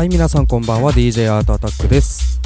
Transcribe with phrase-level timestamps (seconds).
[0.00, 0.94] はい皆さんこんばんは。
[0.94, 2.40] DJ アートアタックです。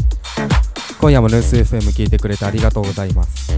[1.00, 3.56] 今夜もヌース FM 聞いてくれてありがとうございます。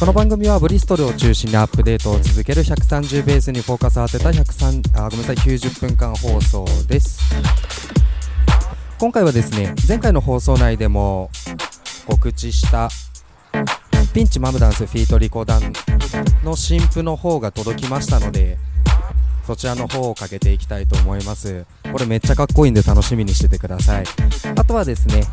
[0.00, 7.20] この番組はブリストルを中心にアップデートを続ける130ベースにフォーカスを当てた103あごめんなさい90分間放送です。
[8.98, 11.30] 今回はですね前回の放送内でも
[12.08, 12.88] 告知した
[14.12, 15.72] ピンチマムダンスフィートリコダン
[16.42, 18.58] の新譜の方が届きましたので
[19.46, 21.64] そちらの方をかけていきたいと思います。
[21.90, 24.04] これめっちゃかっこいいんで楽しみにしててください。
[24.56, 25.24] あとはですね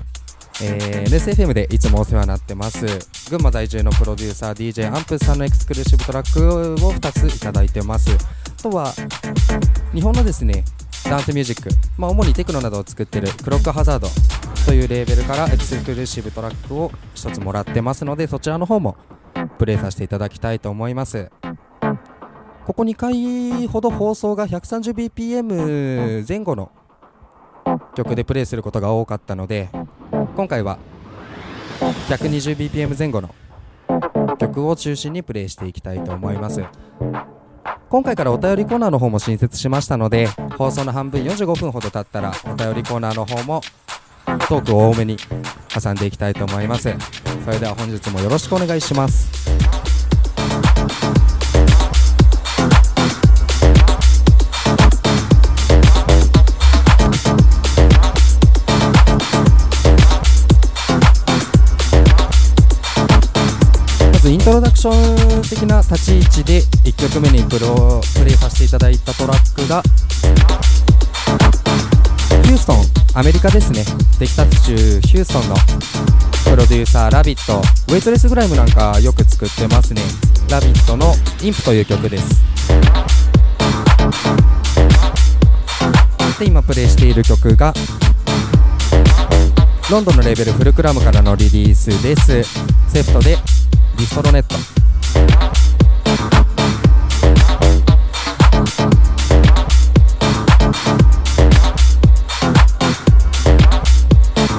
[0.62, 2.86] えー、NSFM でいつもお世話になってます。
[3.30, 8.10] 群馬在住のプロデューサー DJ アンプスさんのエクスクルーシブトラックを2ついただいてます。
[8.12, 8.94] あとは
[9.94, 10.66] 日本のですね
[11.06, 14.10] ダンスミュージック、まあ、主にテクノなどを作ってるクロックハザード
[14.66, 18.98] というレーベルからエクスクルーシブトラックを1つもらってますのでそちらの方も
[19.58, 21.32] プレイさせていただきたいと思います。
[22.70, 26.72] ここ2回ほど放送が 130bpm 前後の
[27.96, 29.70] 曲でプレイすることが多かったので
[30.36, 30.78] 今回は
[32.10, 33.34] 120bpm 前後の
[34.38, 36.64] 曲を中心にプレイしていきたいと思います。
[37.90, 43.62] 今回からお便りコーナーの方も新設しましたので放送の半分45分ほど経ったらお便りコーナーの方も
[44.48, 45.18] トークを多めに
[45.74, 46.94] 挟んでいきたいと思います。
[47.44, 49.79] それでは本日もよろしくお願いします
[64.30, 69.82] イントロダクション的な立ち位置で1曲目にプロプレイさせていただいたトラックが
[72.44, 72.78] ヒューストン
[73.16, 73.84] アメリカですね。
[74.20, 75.56] テキサス州ヒューストンの
[76.44, 80.04] プロデューサーラビットウェイトレスグライムなんかよく作ってますね。
[80.52, 82.44] ラビットのインプという曲です。
[86.38, 87.74] で今プレイしている曲が
[89.90, 92.44] ロンドンのレベルフルクラムからのリリースです。
[92.90, 93.36] セフトで
[94.00, 94.56] ビストロネット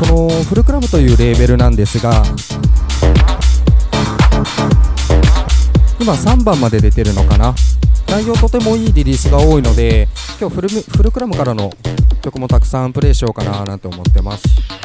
[0.04, 2.22] このフルクラブというレーベルなんですが
[5.98, 7.54] 今3番まで出てるのかな。
[8.08, 10.08] 内容とてもいいリリースが多いので
[10.38, 11.70] 今日フルフルクラムからの
[12.20, 14.79] 曲もたくさんプレイしようかななんて思ってます。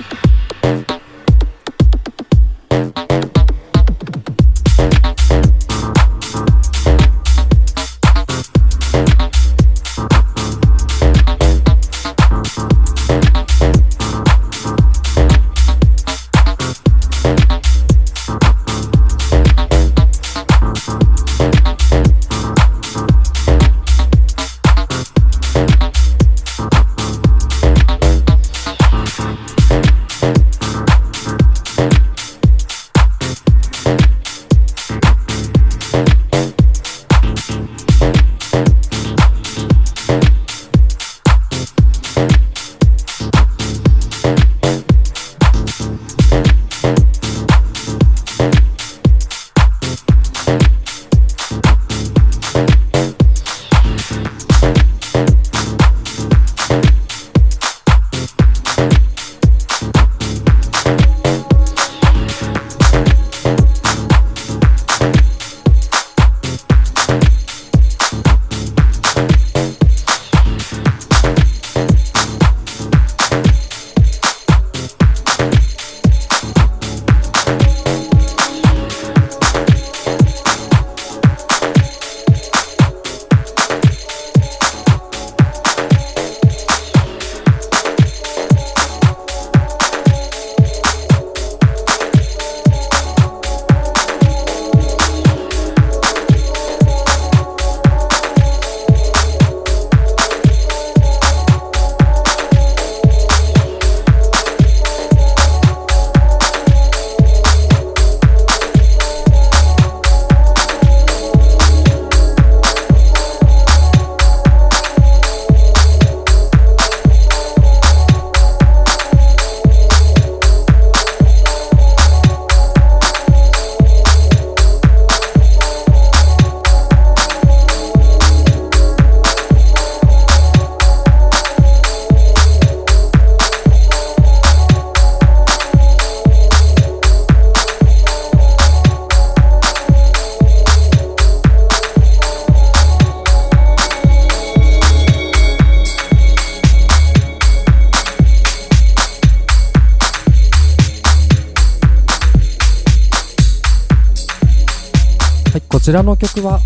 [155.95, 156.59] らの曲は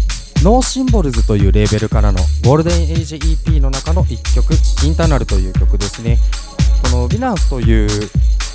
[0.43, 6.17] ノーシンボルズというレーベルからのゴールデンエイジ EP の中の1曲 Internal という曲ですね。
[6.81, 7.87] この Beneath という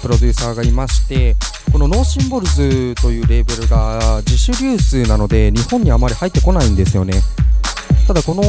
[0.03, 1.37] プロデューサーがいまして
[1.71, 7.15] この No Symbols というレーベルが自主流通なので日本にあまり入ってこないんですよね。
[8.09, 8.43] ただこの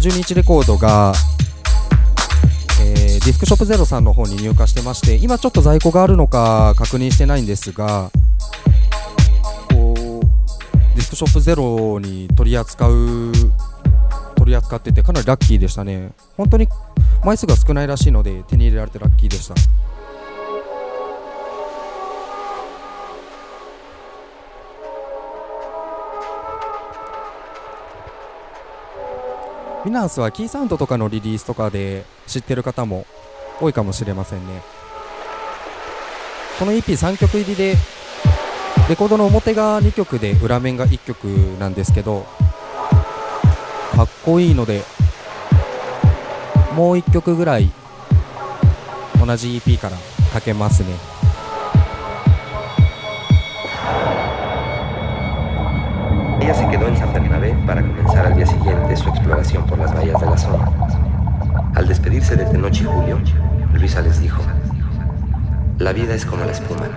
[0.00, 1.12] 12インチレコードが、
[2.80, 8.10] え、ディスクショップゼロさんの方に入荷してまして今ちょっと在庫があるのか確認してないんですが
[10.94, 13.32] ディスクショップゼロに取り扱う
[14.36, 16.12] 取り扱っててかなりラッキーでしたね。
[16.36, 16.68] 本当に
[17.24, 19.54] 枚数が少ないらしいので手に入れられてラッキーでした。
[29.84, 33.04] ミナンスはキーサウンドとかのリリースとかで知ってる方も
[33.60, 34.62] 多いかもしれませんね。
[36.58, 37.76] この EP3 曲入りで
[38.92, 41.24] レコードの表が2曲で裏面が1曲
[41.58, 42.26] なんですけど
[43.96, 44.82] かっこいいので
[46.76, 47.70] もう1曲ぐらい
[49.18, 49.96] 同じ EP から
[50.30, 50.88] かけますね
[56.42, 59.94] Ella se quedó en San Bernabé para comenzar al día siguiente su exploración por las
[59.94, 60.70] bahías de la zona.
[61.76, 63.18] Al despedirse de Tenoch y Julio,
[63.72, 64.42] Luisa les dijo,
[65.78, 66.90] la vida es como la espuma.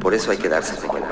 [0.00, 1.04] Por eso hay que darse como el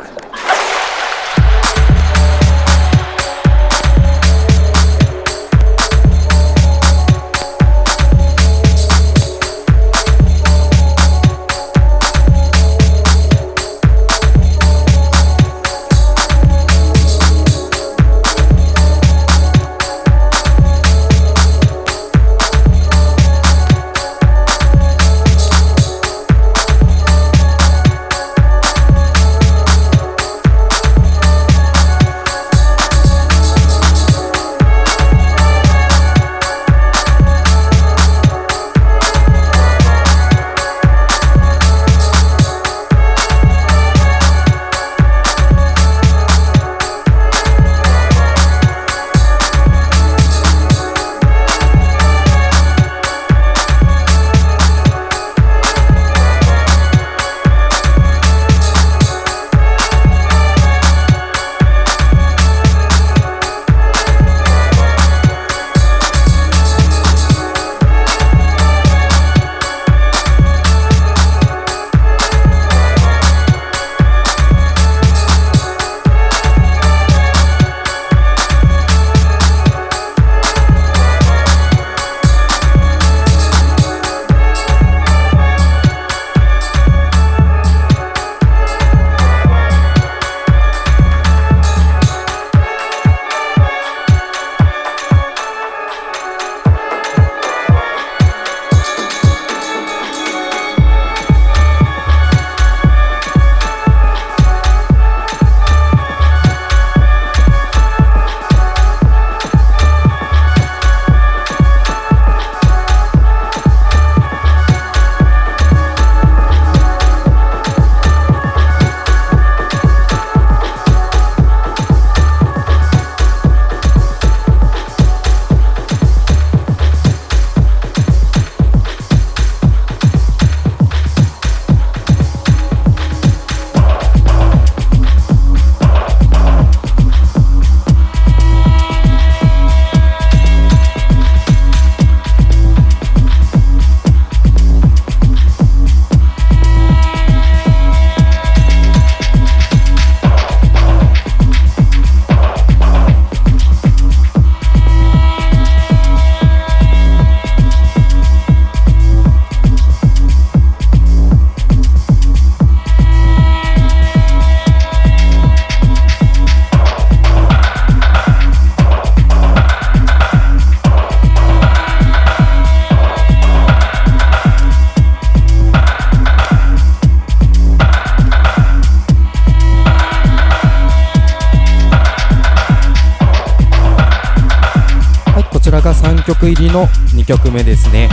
[186.48, 188.08] 入りの2曲目ですね。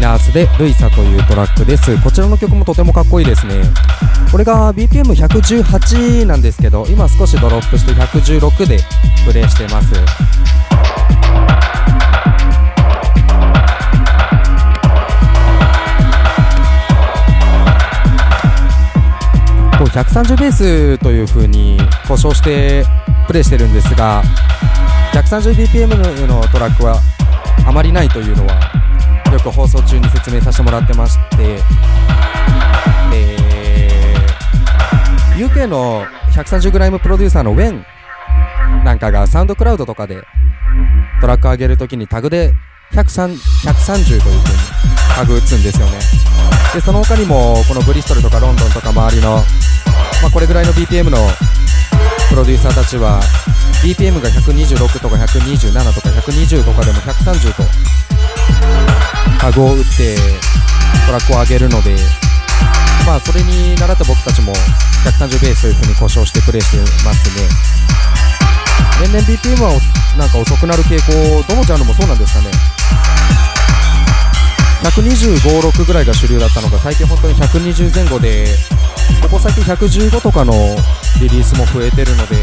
[0.00, 2.00] ナースでルイサというトラックです。
[2.02, 3.62] こちらの曲もとてもかっこいいですね。
[4.30, 8.78] これが BPM118 なんですけど今少しドロップして116で
[9.26, 9.94] プレイしてます。
[19.88, 22.84] 130ベースという風に故障して
[23.26, 24.22] プレイしてるんですが
[25.12, 27.00] 130bpm のトラックは
[27.68, 28.54] あまりないというのは
[29.30, 31.60] よく放送中に説明させてもらってまして、
[33.12, 37.84] えー、UK の 130g プロデューサーのウェン
[38.84, 40.22] なんかがサウンドクラウドとかで
[41.20, 42.54] トラック上げるときにタグで
[42.92, 43.36] 130
[44.06, 44.40] という風に
[45.14, 45.98] タグ打つんですよね。
[46.72, 49.36] でその他にもこのブリストルとかロンドンとか周りの、
[50.22, 51.18] まあ、これぐらいの BPM の
[52.30, 53.20] プロデューサーたちは
[53.82, 57.62] BPM が126とか127とか120とかでも130と
[59.40, 60.16] タグを打って
[61.06, 61.96] トラックを上げるので
[63.06, 64.52] まあそれに倣って僕たちも
[65.04, 67.48] 130ベースという風に故障してプレイしてますね。
[69.00, 69.80] 年々 BPM は
[70.18, 72.50] なんか遅くなる傾向どのジャンルもそうなんですかね。
[74.82, 78.46] 125、6ぐらいが主流だったのが最近本当に120前後で
[79.22, 80.52] ここ最近115とかの
[81.20, 82.36] リリースも増えてるので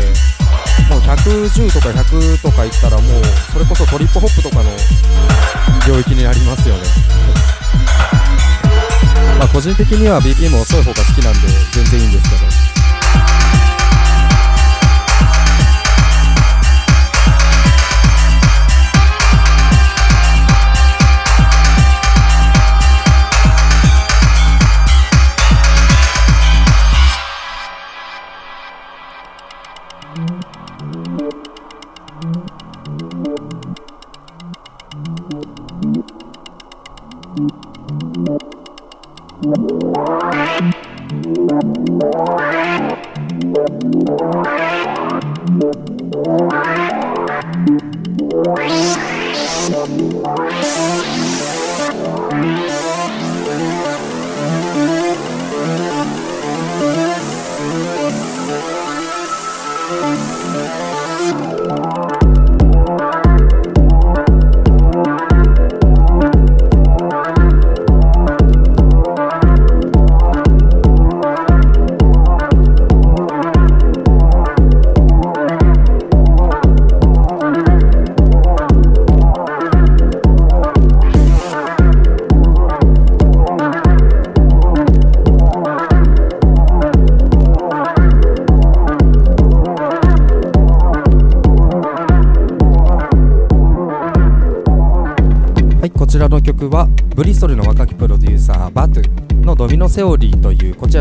[0.89, 4.69] もう110とか100とかいったらもうそれこそトリップホップとかの
[5.87, 6.81] 領域になりますよね。
[9.39, 11.39] まあ個人的には BPM 遅い方が好きなんで
[11.71, 12.74] 全然いいんですけど。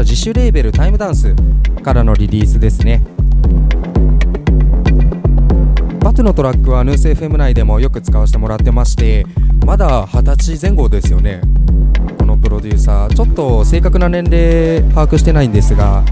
[0.05, 1.35] 自主レーベルタイムダンス
[1.83, 3.03] からのリリースですね。
[6.01, 9.25] バトゥのトラックはヌース FM 内でもよく使わせてもらってまして
[9.65, 11.41] まだ二十歳前後ですよね。
[12.19, 16.03] このプロデューサーちょっと正確な年齢把握してないんですがあ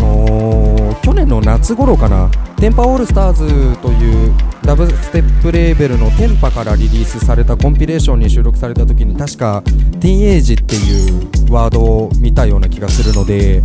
[0.00, 3.46] のー、去年の夏頃かなテンパオールスターズ
[3.78, 4.34] という
[4.64, 9.62] ダブステップレーベルのテンパからリリースされたコンピレーションに収録された時に確か
[10.00, 13.62] ティーンエイジっていうワードを見たような気がするので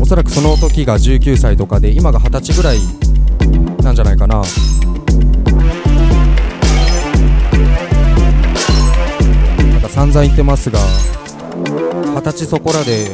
[0.00, 2.78] おそらくその時が19歳とかで今が20歳ぐらい
[3.82, 4.36] なんじゃないかな。
[4.36, 4.42] な
[9.78, 10.78] んか散々言ってますが
[12.14, 13.08] 二十歳そこらで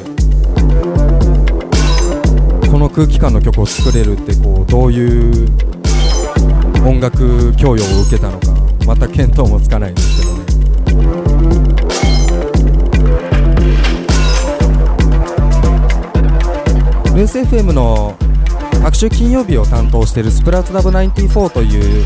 [2.71, 5.49] この空気感の曲を作れるってこうどういう
[6.87, 8.47] 音楽教養を受けたのか
[8.87, 10.34] また見当もつかないんですけど。
[17.25, 18.17] ねルース FM の
[18.83, 22.05] 各週金曜日を担当しているスプラウトダブ94という、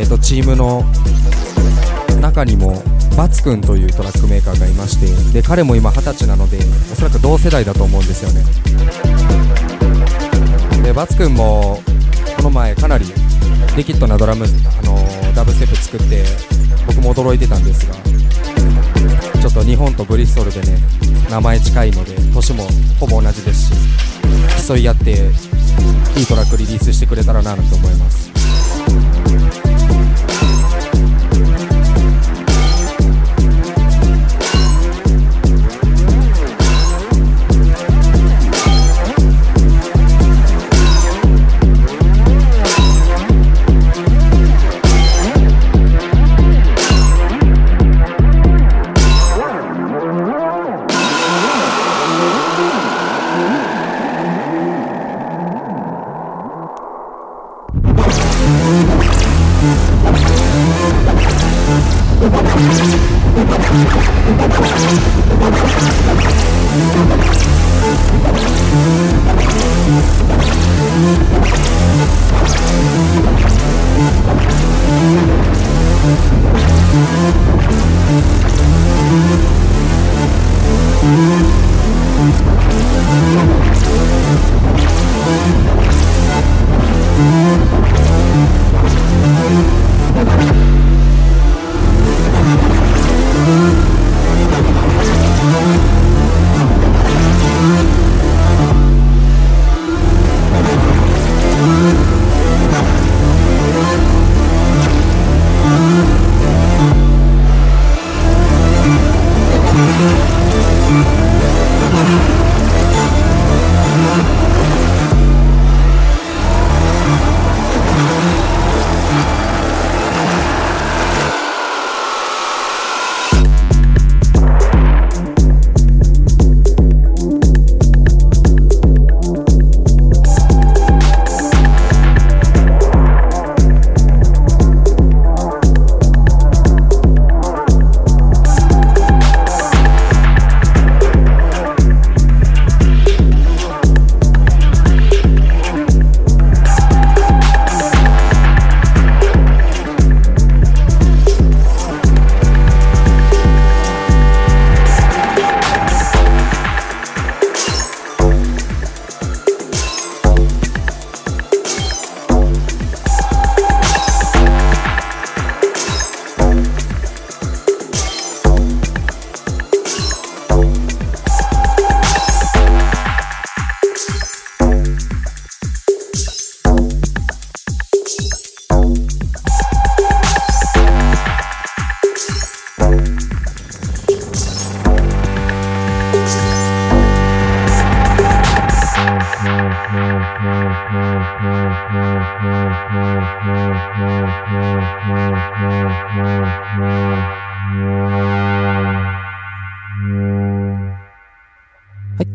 [0.00, 0.82] えー、とチームの
[2.20, 2.82] 中にも
[3.16, 4.98] バツくんというトラックメーカーがいまし
[5.32, 6.58] てで彼も今二十歳なので
[6.92, 8.42] おそらく同世代だと思うんですよね。
[10.82, 11.80] でバツくんも
[12.36, 13.06] この前かなり
[13.76, 14.48] リキッドなドラム、あ
[14.84, 16.24] のー、ダブステップ作って
[16.86, 17.94] 僕も驚いてたんですが
[19.40, 20.78] ちょっと日本とブリストルでね
[21.30, 22.64] 名前近いので年も
[22.98, 24.11] ほぼ同じですし。
[24.66, 25.10] 競い合って
[26.16, 29.71] いいトラックリリースしてくれたらなと思います。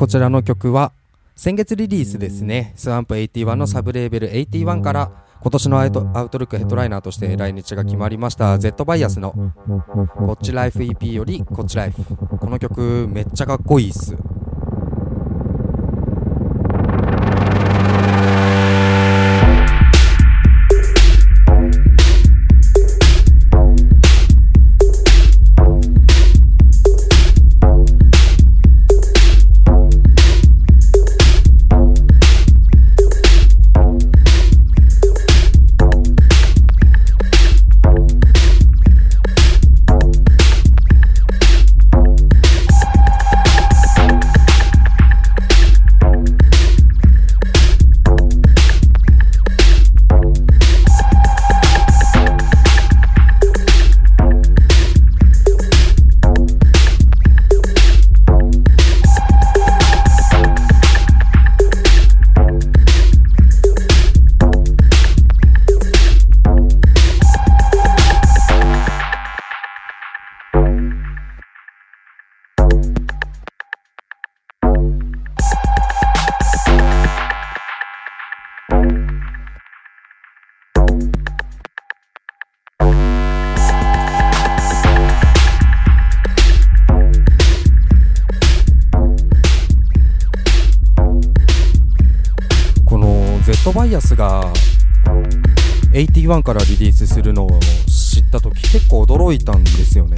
[0.08, 0.94] こちらの曲は
[1.36, 9.34] 先月リリースですね、スワンプ81のサブレーベル81から今年のアウトアウトルックヘッドライナーとして来日が決まりました Z バイアスの
[10.16, 12.06] こっちライフ EP よりこっちライフ。
[12.38, 14.16] この曲めっちゃかっこいいっす
[96.28, 100.18] 1からリリースするのを知った時結構驚いたんですよね。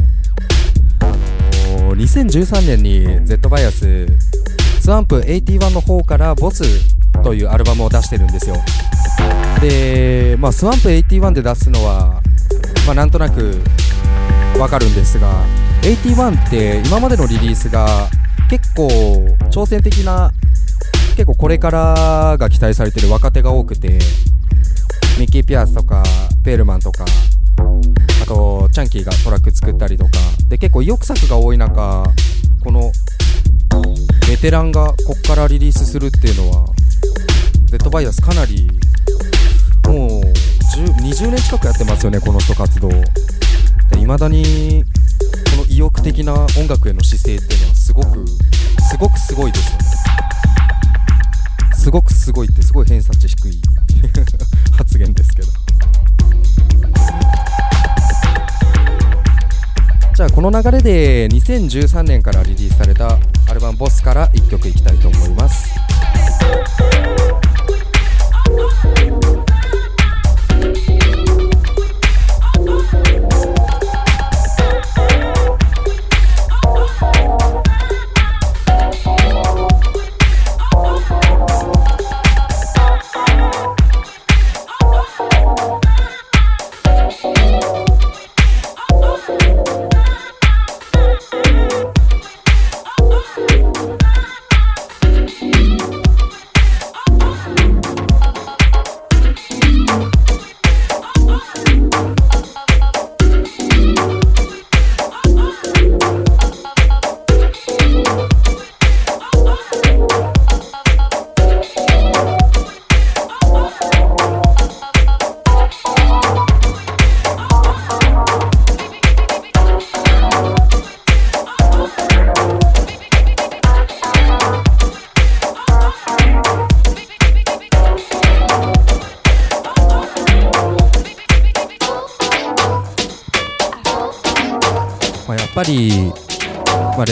[1.01, 4.07] あのー2013年に Z バイアス
[4.79, 6.63] スワンプ81の方から Boss
[7.23, 8.55] というアルバムを出してるんですよ。
[9.61, 12.21] で、まあ、 Swamp 81で出すのは、
[12.85, 13.61] まあ、なんとなく
[14.57, 15.43] わかるんですが
[15.81, 18.09] 81って今までのリリースが
[18.49, 18.87] 結構
[19.51, 20.31] 挑戦的な
[21.11, 23.99] 結構これからが期待されてる若手が多くて
[25.19, 26.01] ミッキー・ピアスとか
[26.45, 27.03] ペールマンとか
[28.23, 30.11] あとチャンキーがトラック作ったりとか。
[30.47, 32.05] で結構意欲作が多い中
[32.63, 32.91] この
[34.29, 36.65] ベテランがこっからリリースするっていうのは
[37.65, 38.67] Z バイアスかなり
[39.85, 40.21] もう
[41.03, 42.89] 20年近くやってますよねこの人活動。
[43.97, 44.85] いまだに
[45.51, 49.85] この意欲的な音楽への姿勢っていうのはすごくすごくすごいですよね。
[51.75, 53.61] すごくすごいってすごい偏差値低い。
[54.79, 55.47] 発言ですけど。
[60.15, 63.17] じゃあこの流れで2013年からリリースされた
[63.49, 65.69] アルバムボスから1曲いきたいと思います。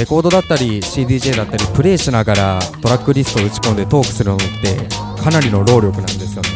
[0.07, 6.49] コードだったり CDJ だったりプレイしながらトラックリストを打ち込んでトークするのってかなりの労力なんですよね。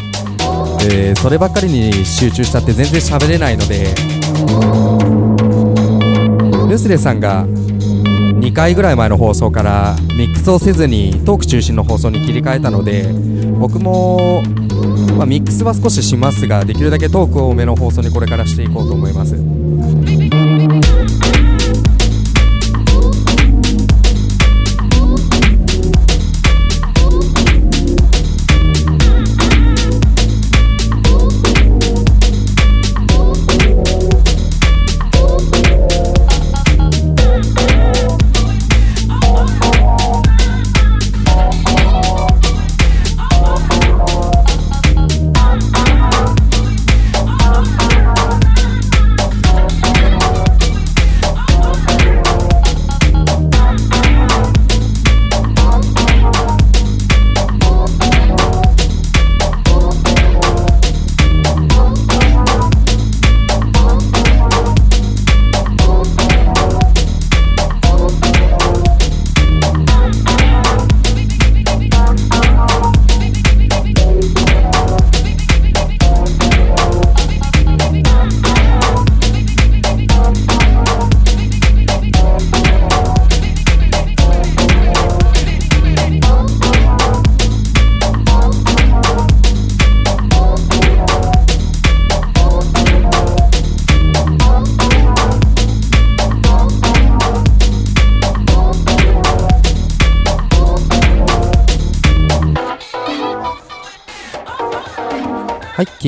[0.88, 3.94] でそればっかりに集中しちゃって全然喋れないので。
[6.72, 13.10] ルスレさんが2回ぐらい前の放送からミックスをせずにトーク中心の放送に切り替えたので
[13.60, 14.42] 僕も、
[15.18, 19.36] まあ、ミックスは少ししますができるだけトーク多めの放送にこれからしていこうと思います。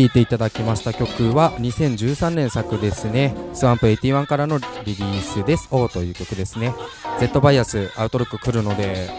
[0.03, 3.33] 聴いていただきました曲は2013年作ですね。
[3.53, 6.75] スワンプ81からのリリースです「O」という曲ですね。
[7.21, 9.09] Z バイアスアウトロック来るので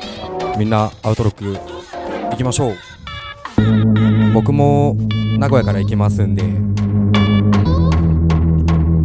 [0.58, 1.58] みんなアウトロック
[2.32, 2.74] 行きましょう。
[4.34, 4.94] 僕も
[5.38, 6.42] 名古屋から行きますんで。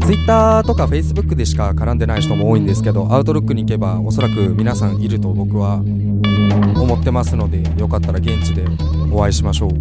[0.06, 8.66] Twitter とか Facebook でしか絡んでない人も多いんですけどアウトロックに行けばおそらく皆さんいると僕は思ってますのでよかったら現地で
[9.14, 9.79] お会いしましょう。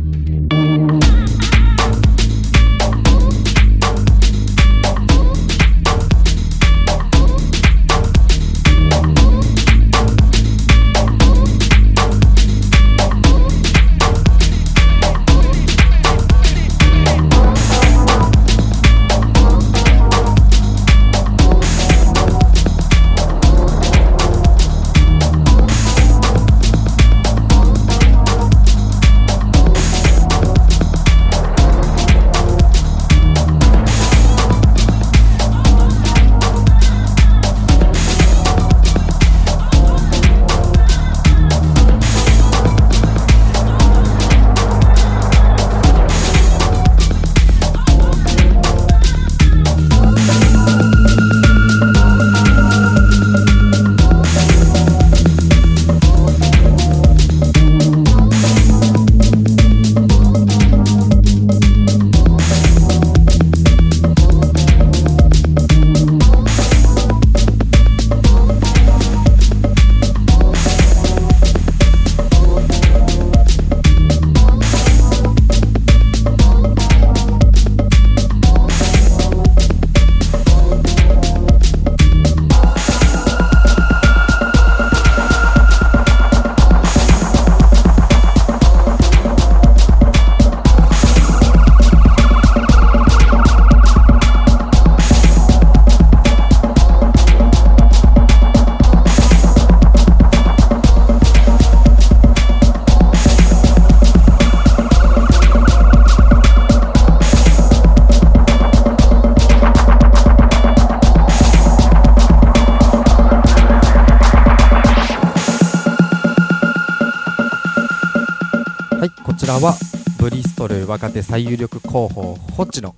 [119.49, 119.75] らは
[120.19, 122.95] ブリストル若手最有力候補ホッチの。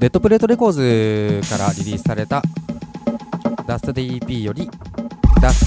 [0.00, 2.42] デッドプレートレコーズからリリースされた
[3.66, 4.68] ダストで EP より
[5.40, 5.64] ダス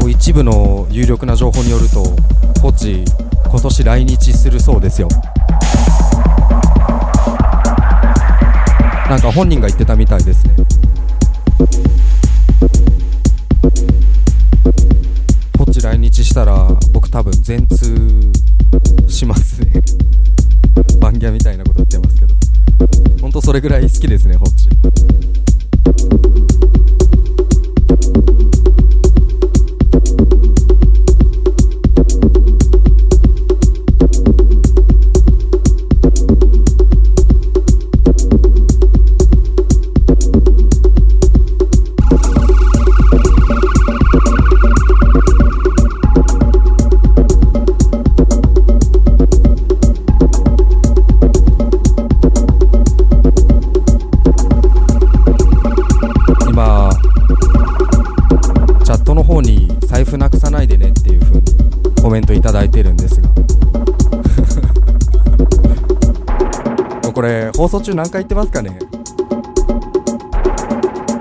[0.00, 2.02] こう一部の有力な情報によると
[2.60, 3.04] ホッチ
[3.48, 5.08] 今年来日するそうですよ。
[9.08, 10.54] なんか本人が言ってたみたいですね。
[16.12, 18.30] 日したら僕多分全通
[19.08, 19.72] しますね。
[21.00, 22.34] バンギャみたいなこと言ってますけど。
[23.22, 24.68] ほんとそれぐらい好きですねホッチ。
[67.62, 68.76] 放送中何回言ってますかね？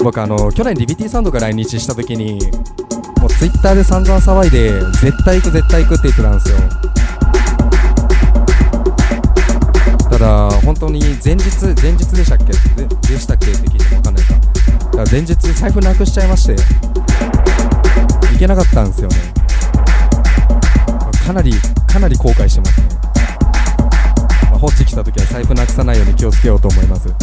[0.03, 2.39] 僕あの去年 DBT サンドが来日した時に
[3.19, 4.71] もう Twitter で散々騒いで
[5.03, 6.57] 絶対行く絶対行くって言ってたんですよ。
[10.09, 11.45] ただ本当に前日
[11.79, 12.45] 前日でしたっけ？
[12.45, 14.33] ででしたっけって聞いても分かんないか。
[14.33, 16.55] だから前日財布なくしちゃいまして
[18.33, 19.15] 行けなかったんですよね。
[21.23, 21.53] かなり
[21.85, 22.87] かなり後悔してますね、
[24.61, 27.20] ホッチ来た時は財布なくさないように気をつけようと思います。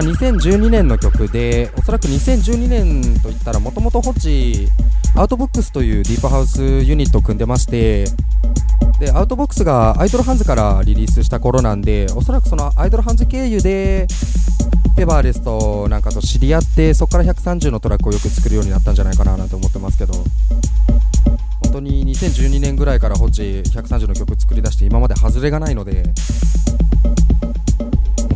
[0.00, 4.66] こちら2012年の曲でおそらく2012年といったらもともとホチ
[5.14, 8.06] アウトボックスというディープハウスユニットを組んでまして
[8.98, 14.06] でアウトボックスがアイドルハンズからリリースした頃なんでおそらくそのアイドルハンズ経由で
[14.96, 20.14] ペバーレスとなんかと知り合ってそこから130のトラックをよく作るようになったんじゃないかななんて思ってますけど
[21.62, 26.04] 本当に2012年ぐらいからホチ130の曲作り出して今まで外れがないので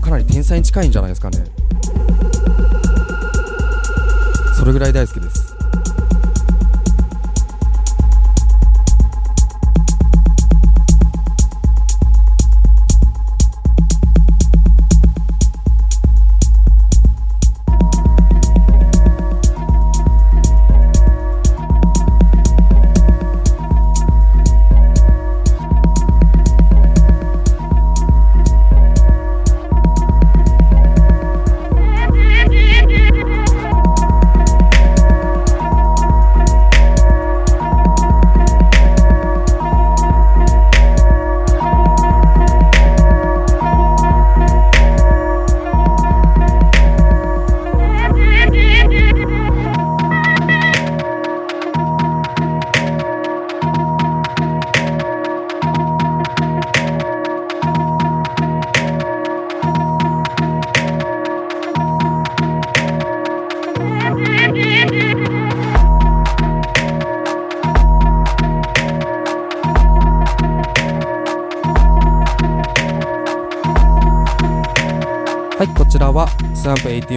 [0.04, 1.53] かなり天才に近いんじゃないですかね。
[4.56, 5.43] それぐらい大好きです。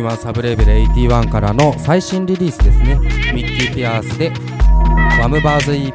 [0.01, 2.95] 81サブレーベル81からの最新リリースですね。
[3.33, 4.31] Mickey Pearce で
[5.19, 5.91] ワムバーズ EP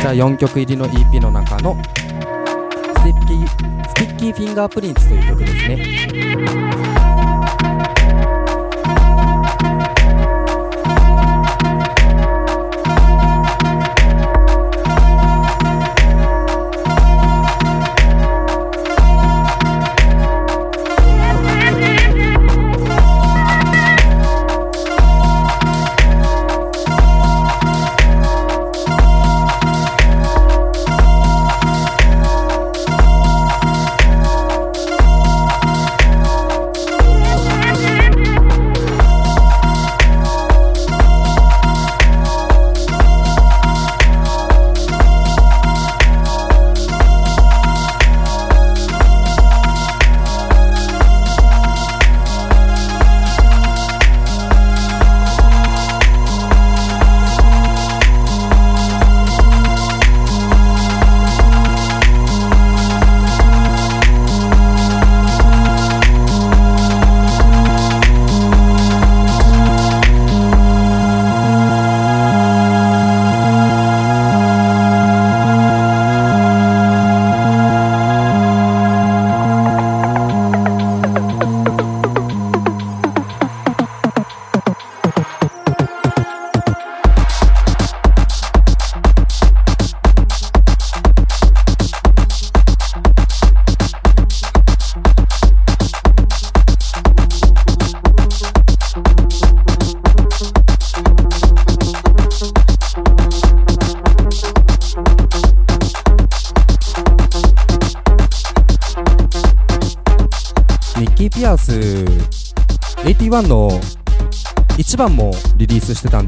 [0.00, 7.01] じゃあ4曲入りの EP の中の Sticky Sticky Fingerprints という曲ですね。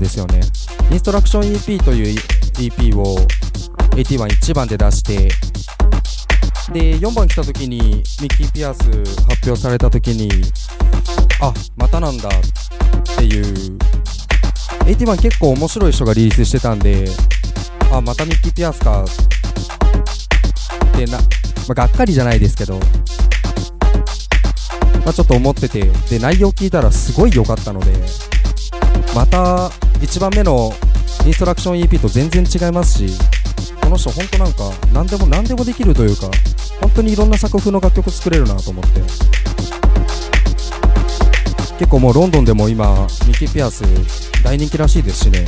[0.05, 0.41] ですよね。
[0.91, 2.19] インストラクション EP という
[2.59, 3.17] EP を
[3.93, 5.29] 811番で出して
[6.73, 7.79] で4番来た時に
[8.21, 8.83] ミッキー・ピアス
[9.29, 10.31] 発表された時に
[11.41, 13.79] あまたなんだっていう。
[14.85, 17.07] 81結構面白い人がリリースしてたんで
[17.91, 19.05] あまたミッキー・ピアスか。
[19.05, 19.07] っ
[20.97, 21.25] てな、ま
[21.71, 22.79] あ、がっかりじゃないですけど
[25.05, 27.93] まあ、ちょっと思っててで内容聞いたらすごい良かったので
[29.15, 29.71] また
[30.05, 30.71] 1番目の
[31.25, 33.19] インストラクション EP と全然違いますし
[33.83, 36.31] この人本当なんか何でも何でもできるというか
[36.83, 39.01] 本当にいろんな作風の楽曲作れるなと思って。
[41.77, 43.83] 結構もうロンドンでも今ミキー・ピアス
[44.45, 45.45] 大人気らしいですしね。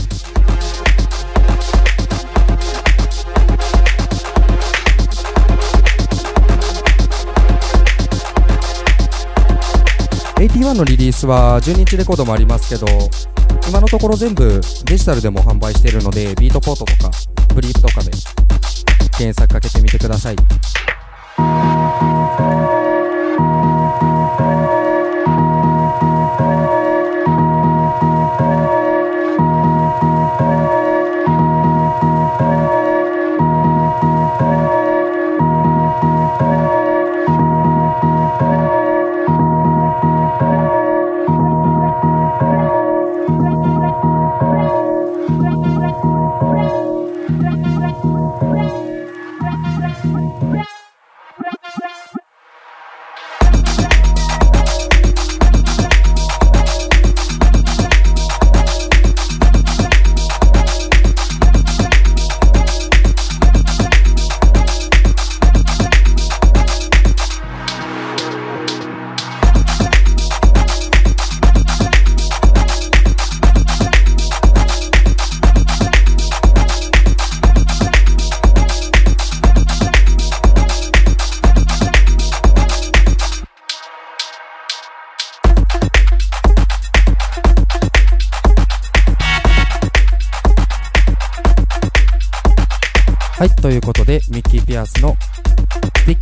[10.48, 12.86] 81のリリースは12日レコードもありますけど
[13.68, 17.10] 今のところ全部デジタルでも販売しているのでビートポートとか
[17.54, 18.10] ブリーフとかで
[19.18, 20.36] 検索かけてみてください、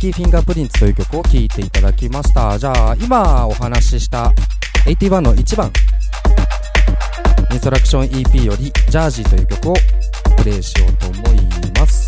[0.05, 2.59] キー・フィンガープリンツという曲を聴いていただきました。
[2.59, 4.31] じゃあ、今お話しした
[4.85, 5.71] 81の1番、
[7.51, 9.73] インストラクション EP よりジャージーという曲を
[10.37, 11.41] プレイしようと思い
[11.79, 12.04] ます。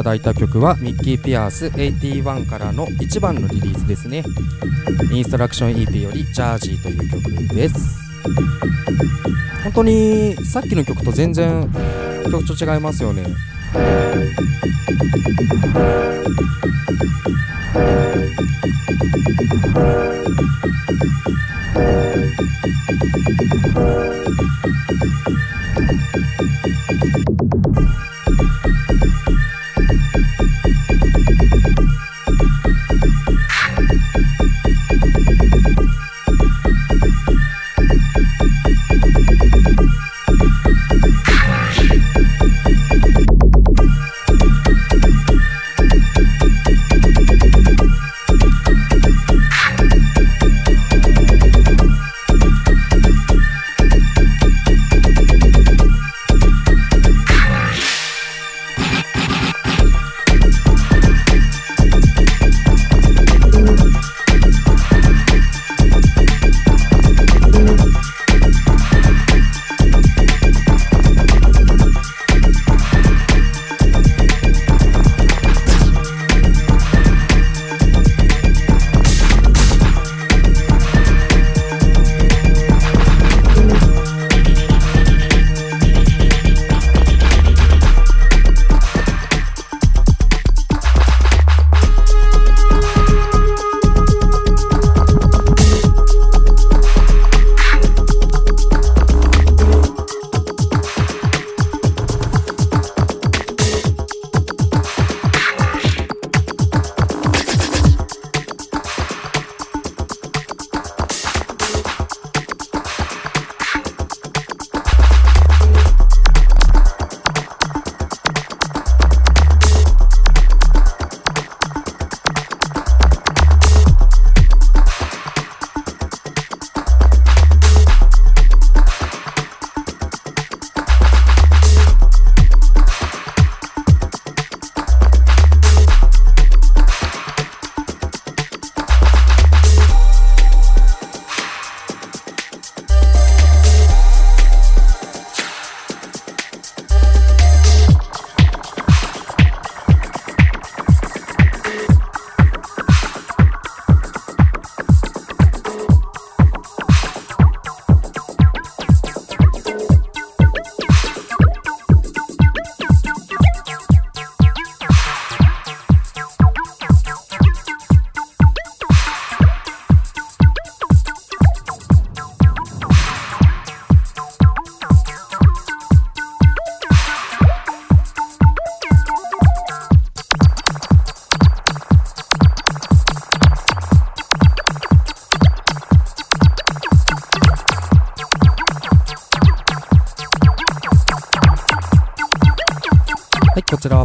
[0.00, 4.24] ただいた曲はミッキー・ピアース81からの1番のリリースですね。
[5.12, 7.98] インストラクション EP より「ジャージー」という曲です。
[9.62, 11.70] 本当にさっきの曲と全然
[12.30, 13.24] 曲調違いますよね。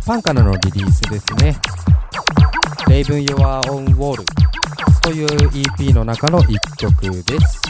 [0.06, 1.58] パンからのリリースですね。
[2.88, 3.38] Raven Your
[3.72, 4.24] Own Wall
[5.02, 7.62] という EP の中の1曲です。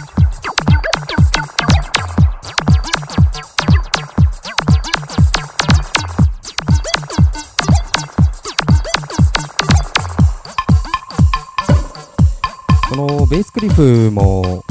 [12.90, 14.62] このベースクリフも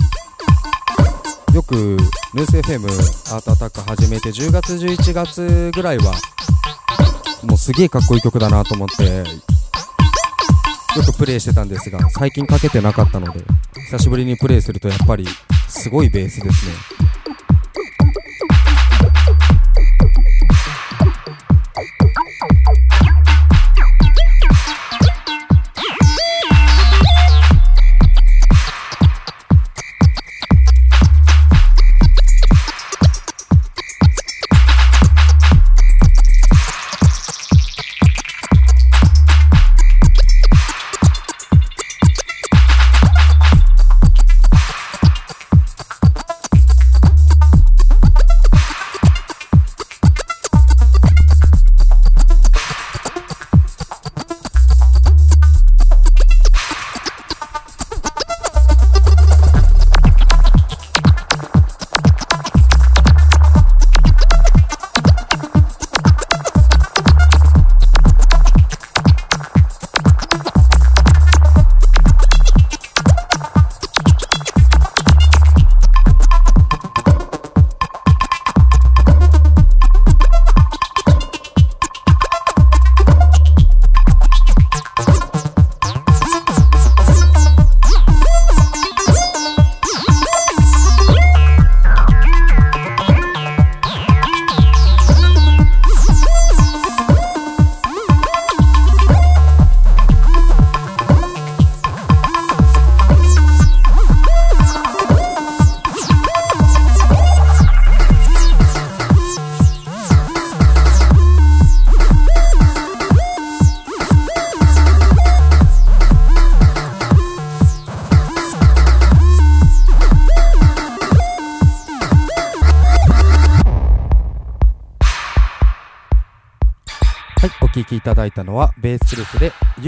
[1.55, 1.75] よく
[2.35, 2.89] ヌース FM
[3.35, 6.13] アートアタック始めて10月11月ぐらいは
[7.65, 9.25] すげえかっこいい曲だなと思ってよ
[11.03, 13.43] くプレイしてたんですが最近かけてなかったので
[13.87, 15.25] 久しぶりにプレイするとやっぱり
[15.67, 16.94] すごいベースですね。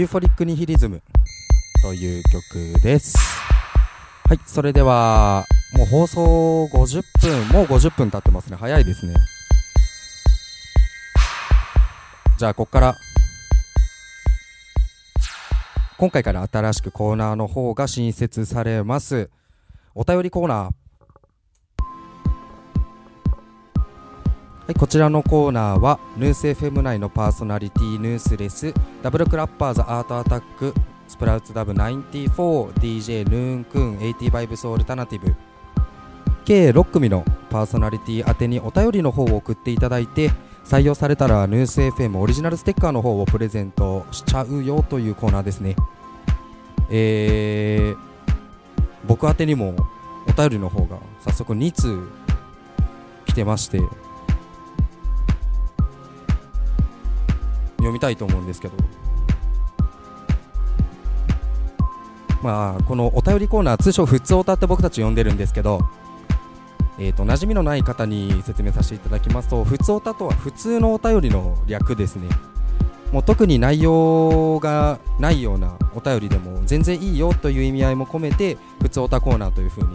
[0.07, 1.01] ーフォリックニヒリズム
[1.83, 3.17] という曲です。
[4.25, 8.57] はいそれではもう放送50分もう50分経ってますね。
[8.57, 9.13] 早いですね。
[12.37, 12.95] じゃあここから
[15.97, 19.29] 今回から新しくコーナーの方が新設されます。
[19.93, 20.86] お便りコーナー
[24.67, 30.73] はい、こちらのコーナーはヌース FM 内のパーソナリティヌースレスダブルクラッパーズアートアタック
[31.07, 35.33] スプラウツダブ 94DJ ヌーンクーン80バイブスオルタナティブ。
[36.43, 40.31] 計6組のパーソナリティ宛てにお便りの方を送っていただいて
[40.65, 45.77] 採用されたらヌース FM オリジナルステッカーの方をプレゼントしちゃうよというコーナーですね。
[46.89, 47.97] えー、
[49.07, 49.75] 僕宛てにも
[50.27, 52.05] お便りの方が早速2通
[53.27, 53.79] 来てまして
[57.77, 58.75] 読みたいと思うんですけど。
[62.43, 65.81] まあこのお便りコーナー通称ふつおたって僕たち呼んでるんですけど
[66.99, 72.27] えーと、馴染みのない方に説明させていただきますと普通おたとは普通のお便りの略ですね。
[73.11, 79.87] もう特に内容がないようなお便りでも全然いいよという意味合いも込めて普通おたコーナーというふうに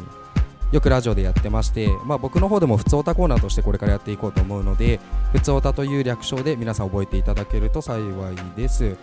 [0.73, 5.01] よくラジオでやってまして、まあ、僕の方でも普通おたコーナーとしてこれからやっていこうと思うので
[5.33, 8.97] 普通おたという略称で皆さん覚えていただけると幸いです。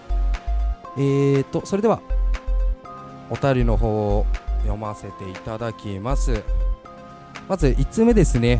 [0.98, 2.02] えーとそれでは
[3.30, 4.26] お便りの方を
[4.62, 6.44] 読ませていただきます。
[7.48, 8.60] まず1通目ですね。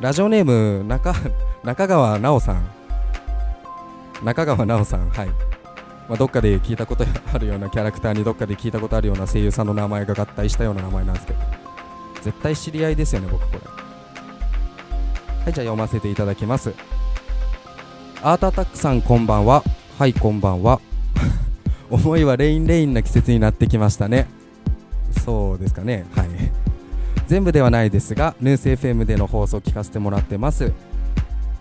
[0.00, 1.12] ラジオネーム中
[1.64, 2.78] 中川奈緒さん。
[4.24, 5.28] 中川奈緒さんはい、
[6.08, 11.67] まあ、どっかで聞いたことあるようなキャラクターにどっかで聞いたことあるような声優さんの名前が合体したような名前なんですけど。
[12.28, 13.58] 絶対知り合いですよね僕これ。
[13.60, 13.68] はい
[15.46, 16.74] じゃあ読ませていただきます。
[18.22, 19.64] アートアタックさんこんばんは。
[19.98, 20.78] はいこんばんは。
[21.88, 24.28] 思いはレインレインな季節になってきましたね。
[25.24, 26.04] そうですかね。
[26.14, 26.28] はい。
[27.28, 30.70] 全部ではないですがヌース FM での放送を聞かせてもらってます。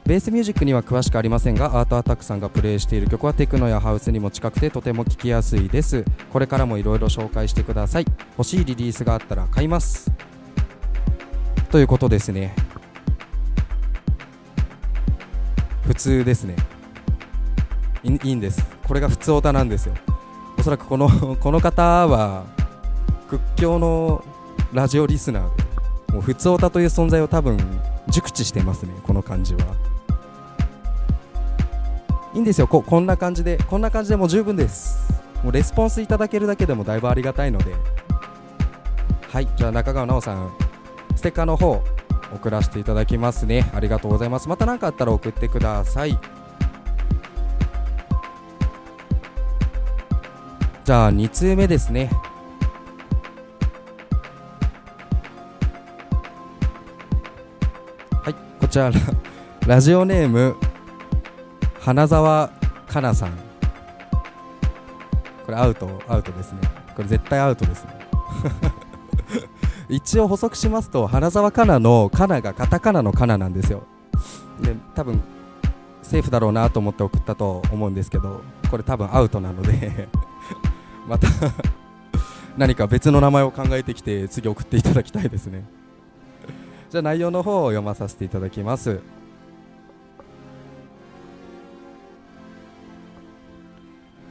[0.06, 6.04] ベースミュージックには詳しくありませんがアートアタックさんがプレイしている曲はテクノやハウスにも近くてとても聴きやすいです。
[6.34, 8.06] これからもいろいろ紹介してください。
[8.38, 10.12] 欲しいリリースがあったら買います。
[11.70, 12.56] ということですね。
[15.86, 16.56] 普通ですね。
[18.04, 18.66] いいいんです。
[18.88, 19.94] これが普通オタなんですよ。
[20.58, 21.10] おそらくこの
[21.40, 22.46] この方は
[23.30, 24.24] 屈強の
[24.74, 25.64] ラジオリスナーで
[26.14, 27.58] もう普通オタという存在を多分
[28.08, 29.62] 熟知してますねこの感じは。
[32.34, 32.68] いいんですよ。
[32.68, 35.12] ここんな感じでこんな感じでも十分です。
[35.44, 37.76] もうレスポンスいただけるだけでもだいぶありがたいので。
[39.32, 39.48] はい。
[39.58, 40.67] じゃあ中川奈緒さん。
[41.18, 41.84] ステッカーの方
[42.32, 43.72] 送らせていただきますね。
[43.74, 44.48] ありがとうございます。
[44.48, 46.18] また何かあったら送ってください。
[50.84, 52.12] じゃあ2通目ですね。
[58.22, 58.92] はいこちら。
[59.66, 60.56] ラジオネーム
[61.80, 62.52] 花澤
[62.88, 63.32] 香菜さん。
[65.48, 66.60] これアウトアウトですね。
[66.96, 67.98] これ絶対アウトですね。
[69.90, 73.84] 一応補足しますと花澤香菜の香菜がカタカナの香菜なんですよ。
[74.62, 75.22] で多分
[76.02, 80.08] セーフだろうなと思って送ったと思うんですけどこれ多分アウトなので
[81.08, 81.28] また
[82.58, 85.64] 何か別の名前を考えてきて次送っていただきたいですね。
[86.90, 89.02] じゃあ内容の方を読まさせていただきます。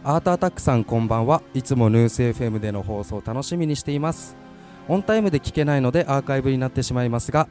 [0.02, 1.42] アートアタックさんこんばんは。
[1.52, 4.45] いつもヌース FM での放送楽しみにしています。
[4.88, 7.48] オンタイムで聞けないのでアーカイブになってしまいますが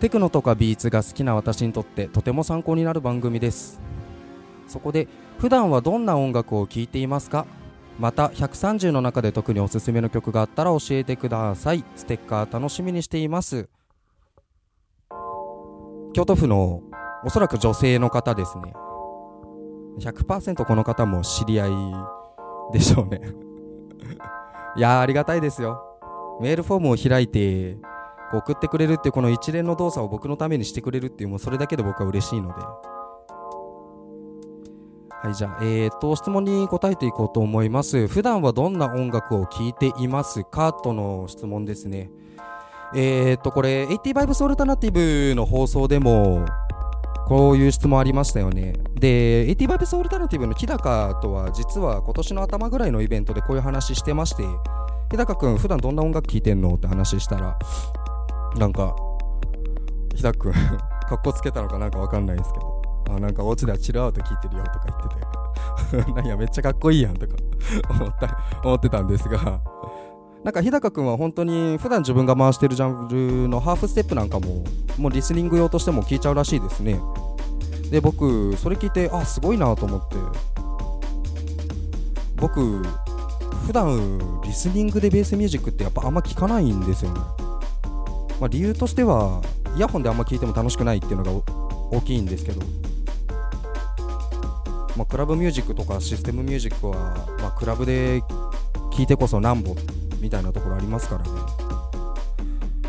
[0.00, 3.80] テクノとかビーツが好きな私にとってとても参考になる番組です。
[4.68, 7.46] そこで普段はどんな音楽を聴いていますか？
[7.98, 11.84] また130の中で特におすすめの曲があったら教えてください。
[11.96, 13.68] ステッカー楽しみにしています。
[16.12, 16.82] 京都府の
[17.24, 18.72] おそらく女性の方ですね。
[19.98, 21.70] 100%この方も知り合い
[22.72, 23.20] でしょうね。
[24.76, 25.87] いやありがたいですよ。
[26.40, 27.76] メールフォームを開いて
[28.32, 32.54] 送ってくれるっていうこの一連の動作を僕のためにしてくれるっていうもうそれだけで僕は嬉しいので
[35.20, 38.06] はい、じゃあ、えーと、質問に答えていこうと思います。
[38.06, 40.72] 普段はどんな音楽を聴いていますか？
[40.72, 42.08] との質問ですね。
[42.94, 46.46] えーと、これ、80バイブスオルタナティブの放送でも、
[47.26, 48.74] こういう質問ありましたよね。
[48.94, 54.44] で、80バイブスオルタナティブの日高とは、実は今年の頭ぐらいのイベントでこういう話してまして、
[55.10, 56.74] 日高くん、普段どんな音楽聴いてんの？
[56.74, 57.58] って話したら、
[58.56, 58.94] なんか、
[60.14, 62.78] 日高くんかっこつけたのかなんかわかんないですけど、
[63.08, 67.34] あなんかお家ではチルアウト聞いてるよとか言ってて なんやめっちゃかっこいいやんとか
[67.90, 69.60] 思った思ってたんですが
[70.44, 73.08] なんか日高君は本当に普段自分が回してるジャン
[73.42, 74.64] ルのハーフステップなんかも
[74.98, 77.00] もうリスニング用としても聞いちゃうらしいですね。
[77.90, 80.16] で僕それ聞いてあすごいなと思って
[82.36, 82.82] 僕
[83.66, 87.20] 普段リスニングでベースミュージックってやっぱあんま聞かないんですよね、
[88.40, 89.42] まあ、理由としては
[89.76, 91.30] イヤホンであんま聞いても楽しくないっていうのが
[91.90, 92.60] 大きいんですけど、
[94.96, 96.96] まあ、クラブミュージックとかシステムミュージックは、
[97.40, 98.22] まあ、クラブで
[98.90, 99.74] 聴いてこそなんぼ
[100.20, 101.68] みたいなところありますからね。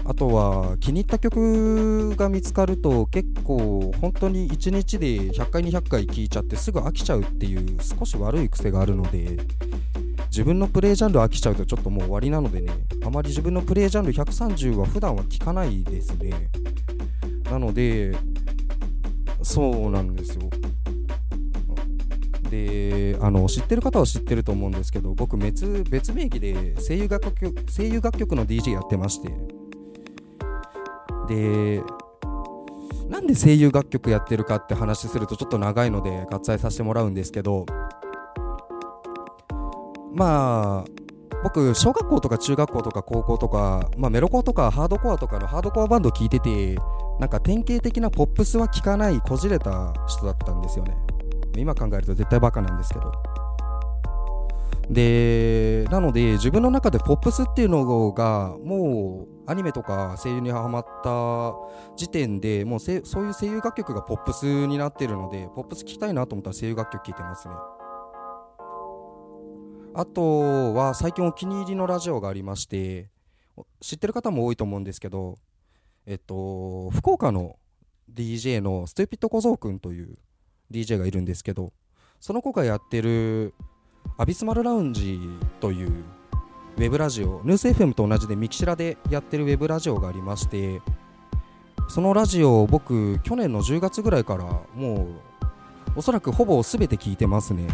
[0.10, 9.38] あとは気に入った曲が見つかると結構本当に1日で100回200回聴いちゃってすぐ飽きちゃうっていう少し悪い癖があるので
[10.30, 12.72] 自分のプレイジャンル飽きちゃうとちょっともう終わりなのでね
[13.04, 16.50] あまり自分のプレイジャンル130は普段は聞かないですね。
[17.50, 18.16] なので
[19.42, 20.50] そうなんですよ。
[22.50, 29.32] であの知ってる方は知ってると思うんですけど僕別別名義で声優楽曲声優楽曲の DJ やってまして。
[31.28, 31.84] で
[33.08, 37.66] なんで声優楽曲やってるかって話するとちょっと長いので割愛させてもらうんですけど
[40.14, 41.00] まあ
[41.44, 46.76] 僕小学校とか中学校とか高校とか、まあ、メロコアとかハードコアとかのハードコアバンド聴いてて
[47.20, 50.98] なんか典型的なポップスは聴かないこじれた人だったんですよね。
[51.58, 53.12] 今考えると絶対バカなんですけど。
[54.90, 61.54] でなので自分の中でポップスっていうのがもうアニメとか声優にハマった
[61.96, 63.04] 時点でもうそういう
[63.34, 67.54] 声優楽曲がポップスになってるのでポップス聴きたいなと思ったら声優楽曲聴いてますね。
[69.94, 73.10] あとは最近お気に入りのラジオがありまして
[73.82, 75.38] 知ってる方も多いと思うんですけど
[76.06, 77.58] えっと福岡の
[78.14, 80.18] DJ のストゥーピット小僧くんという
[80.72, 81.74] DJ がいるんですけど
[82.20, 83.54] その子がやってる
[84.18, 85.20] アビスマルラウンジ
[85.60, 86.04] という
[86.78, 90.82] ウェブラジオヌース FM と同じでミキシラでやってるウェブラジオがありまして
[91.90, 94.44] そのラジオを僕去年の10月ぐらいから
[94.76, 95.08] もう
[95.96, 97.68] おそらくほぼ全て聞いてますね。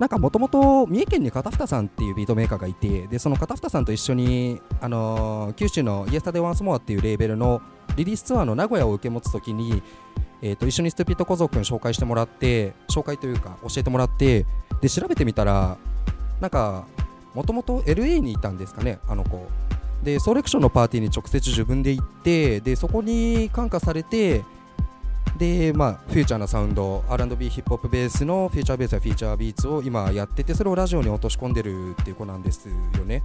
[0.00, 7.60] なんかもともと三重県に片二さんっていうビートメーカーがいてでその片二さんと一緒に、あのー、九州のイエスタデワンスモアっていうレーベルの
[7.96, 9.82] リリースツアーの名古屋を受け持つときに
[10.42, 14.46] えーと、一緒にストゥピット小僧くん紹介してもらって紹介というか教えてもらって
[14.80, 15.76] で調べてみたら
[16.40, 16.86] なんか
[17.34, 19.46] もともと LA にいたんですかねあの子。
[20.02, 24.42] でソレクションのパーティーに直接自分で行ってでそこに感化されて
[25.40, 33.22] でまあフューチャーなサウンド R&B ヒップホップベースのフューチャーベースやフィーチャービーツを今やっててそれをラジオに落とし込んでるっていう子なんですよね。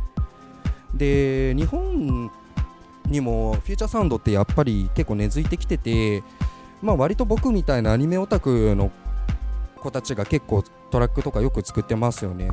[0.93, 2.31] で日本
[3.07, 6.23] にもフューチャーサウンドってやっぱり結構根付いてきてて
[6.81, 8.91] まあ、割と僕みたいなアニメオタクの
[9.77, 12.51] 子たちが結構トラックとかよく作ってますよね。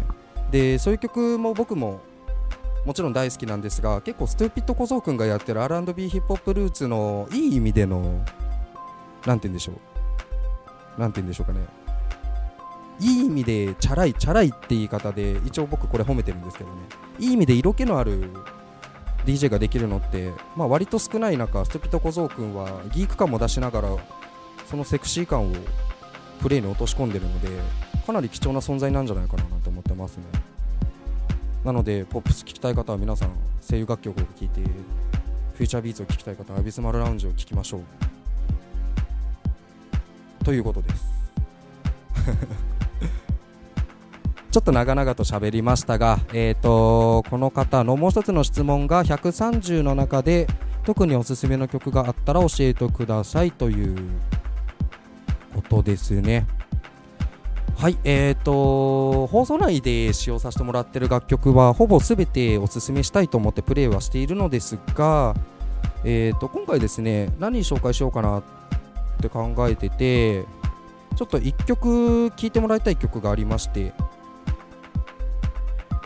[0.51, 2.01] でそういう曲も僕も
[2.85, 8.25] もちろん大好きなんですが結構ストゥーピット小僧くんがやってる R&B ヒップホップルーツのいい意味での
[9.27, 9.77] 何て言うんでしょう。
[10.99, 11.61] 何て言うんでしょうかね。
[13.01, 16.77] いい意味でチャラいチャラいって言い方で一応僕これ褒めてるんですけどね。
[17.19, 18.31] いい意味で色気のある
[19.25, 23.97] DJ ができるのって、まあ、割と少ない中ストピト小僧君はギーク感も出しながら
[24.67, 25.55] そのセクシー感を
[26.41, 27.49] プレイに落とし込んでるので
[28.07, 30.25] かなり貴重な存在なんじゃないかなと思ってますね。
[31.65, 33.31] なのでポップス聴きたい方は皆さん
[33.69, 37.81] 声優楽曲を聴いてフューチャービーツを聴きたい方はアビスマルラウンジを聴きましょう。
[40.43, 41.13] ということです
[44.51, 50.47] ちょっと長々と喋りましたが、えーと、この方のもう一つの質問が130の中で
[50.85, 53.97] 特におすすめの曲があったら教えてくださいという
[55.55, 56.47] ことですね。
[57.79, 65.35] はい、えーと、放送内で使用させてもらってる楽曲はほぼ全ておすすめしたいと思ってプレイはしているのですが、
[66.05, 68.43] えーと、今回ですね、何紹介しようかな
[69.23, 70.45] って考えてて、
[71.15, 73.93] ちょっと1曲聴いてもらいたい曲がありまして、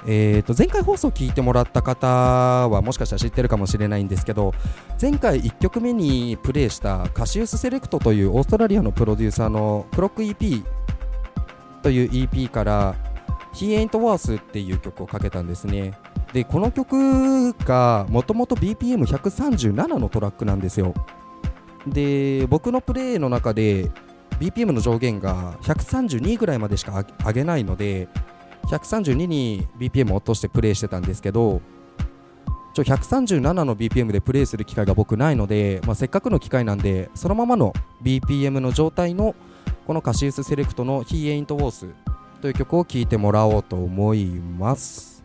[0.09, 4.53] えー、と前回放送聞いてもらった方はもしかしたら知ってるかもしれないんですけど
[5.01, 10.65] 前回1曲目にプレイしたカシウスセレクトというオーストラリアのプロデューサーのクロック EP
[11.83, 12.95] という EP から
[13.55, 15.95] 「He Ain't Worth」っていう曲をかけたんですね。
[16.33, 20.95] でこの曲がもともと BPM137 のトラックなんですよ。
[21.87, 23.91] で僕のプレイの中で
[24.41, 28.09] BPM の上限が132ぐらいまでしか上げないので
[28.67, 31.61] 132に BPM を落としてプレイしてたんですけど
[32.75, 37.73] ちょ137の BPM でプレイする機会が僕ないので、まあ、せっかくの機会なんでそのままの
[38.03, 39.35] BPM の状態の
[39.87, 41.91] このカシウスセレクトの「He Ain't Worth」
[42.43, 45.16] という曲を聴いてもらおうと思います。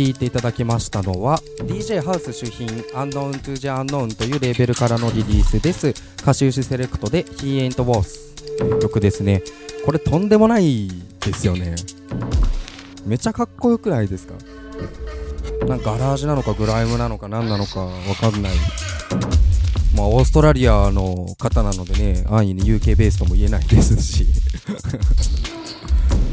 [0.00, 5.88] 聴いていただきましたのは DJ ハウス主品 Unknown to the Unknown というレーベルからのリリースです。
[6.22, 9.42] 歌手シセレクトで He Ain't Worth という曲ですね。
[9.84, 10.88] これとんでもない
[11.20, 11.74] ですよね。
[13.04, 14.32] めちゃかっこよくないですか？
[15.66, 18.52] なんかガラージなのかグライムなのか何なのかわかんない。
[19.94, 24.26] まあオーストラリアの方なのでね安易に UK ベースとも言えないですし。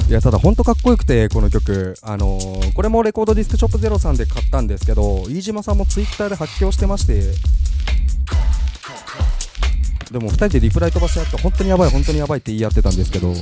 [0.09, 1.95] いやただ本当かっこよくてこの曲。
[2.01, 7.33] あのー、これもレコードディスクショップゼロさんで買ったんですけど飯島さんもツイッターで発狂してまして。
[10.11, 13.33] でも2人でリプライ飛ばし合って本当にやばい本当にやばいって言い合ってたんですけど。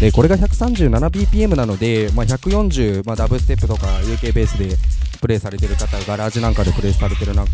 [0.00, 4.76] でこれが 137bpm なので、まあ、140、まあ、ダブステップとか UK ベースで
[5.20, 7.44] プレイされてる方ガラージなんかでプレイされてるな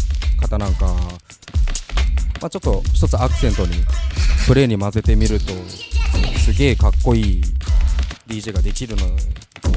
[0.40, 0.86] 方なんか、
[2.40, 3.74] まあ、ちょっと一つアクセントに
[4.46, 5.52] プレイに混ぜてみると
[6.38, 7.42] すげえかっこいい
[8.30, 9.02] DJ ができるの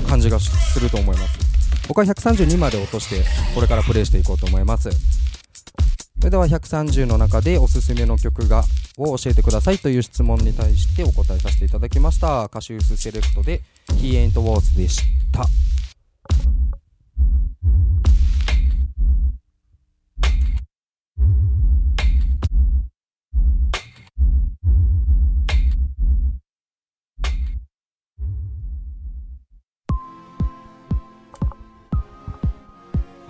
[0.07, 1.39] 感じがすると思います。
[1.87, 3.25] 僕は132まで落として
[3.55, 4.89] これからプレイしていこうと思います。
[4.91, 8.63] それでは130の中でおすすめの曲が
[8.97, 12.47] を教えてくださいという質問に対してお答えさせていただきました。
[12.47, 13.61] カシウスセレクトで
[13.99, 15.01] He Ain't Wars でし
[15.31, 15.45] た。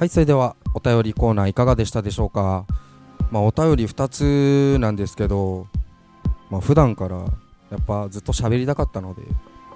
[0.03, 2.65] はい、それではお便りコーナーいかがでしたでしょうか？
[3.31, 5.67] まあ、お便り2つなんですけど、
[6.49, 7.19] まあ、普段から
[7.71, 9.21] やっぱずっと喋りたかったので、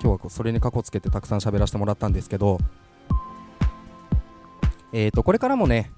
[0.03, 2.59] 今日はそれにかこつけてたくさん喋らせてもらったんですけど、
[4.91, 5.93] えー、とこれからもね、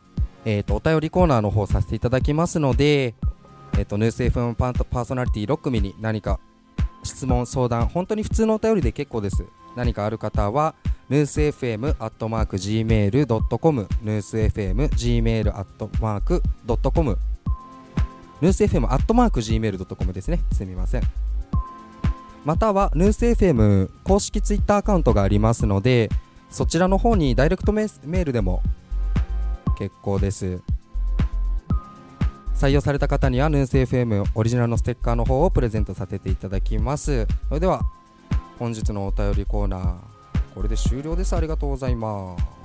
[0.45, 3.15] えー、とお便りコーナーの方させていただきますので、
[3.73, 6.39] えー、とヌース FM パーソナリティ6組に何か
[7.01, 9.43] 質問、相談、本当に普通のお便りで結構です。
[9.79, 10.75] 何かある方は、
[11.07, 16.43] ヌース FM アットマーク Gmail.com ヌース FM Gmail アットマーク
[16.93, 17.17] .com
[18.41, 20.41] ヌース FM アットマーク Gmail.com ですね。
[20.51, 21.03] すみません。
[22.43, 26.09] またはヌース FM 公式ツイッターアカウントがありますので
[26.49, 28.61] そちらの方にダイレクトメールでも
[29.77, 30.59] 結構です。
[32.53, 37.25] 採用された方にはヌース FM オリジナルのステッカーの方をプレゼントさせていただきます。
[37.47, 37.81] それでは
[38.59, 39.95] 本日のお便りコーナー
[40.53, 41.33] これで終了です。
[41.33, 42.58] ありがとうございます。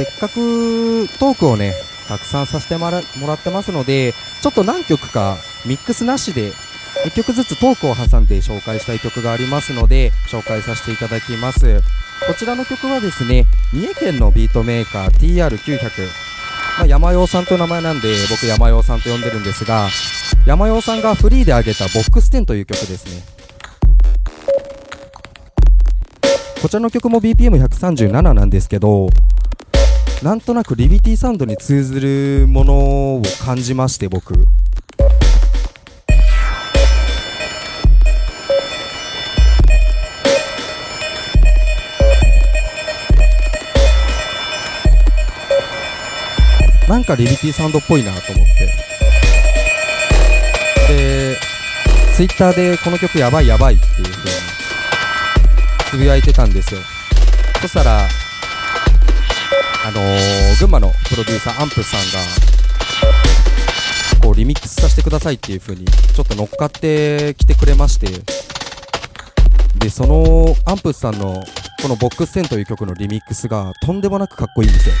[0.00, 1.74] せっかくトークをね、
[2.08, 5.36] たくさんさせてもらもらってますので、ちょっと何曲か
[5.66, 6.52] ミックスなしで、
[7.04, 11.82] 1曲ずつトークを挟んで紹介したい曲がありますので、紹介させていただきます。
[12.26, 13.44] こちらの曲はですね、
[13.74, 16.08] 三重県のビートメーカー TR900。
[16.78, 19.90] まあ、山陽さんという名前なんで、僕山陽さんと呼んでるんですが、
[20.46, 23.40] 山陽さんがフリーで上げたボックス10という曲ですね。
[26.62, 29.10] こちらの曲も BPM137 なんですけど、
[30.22, 32.74] なんとなくリビティサウンドに通ずるもの
[33.16, 34.34] を感じまして僕。
[46.86, 48.46] なんかリビティサウンドっぽいなと思っ
[50.86, 50.92] て。
[50.92, 51.36] で
[52.14, 54.36] ツイッターでこの曲やばいやばいっていう風に
[55.90, 56.80] つぶやいてたんですよ。
[57.62, 58.06] そしたら
[59.82, 62.50] あのー、群馬のプロデューサーアンプさんが
[64.22, 68.08] こうリミックスさせてくださいっていう風にちょっと乗っかってきてくれまして
[69.78, 71.42] でそのアンプスさんの
[71.80, 74.94] この「ボックス10」という曲のリミックスがとんでもなくかっこいいんですよ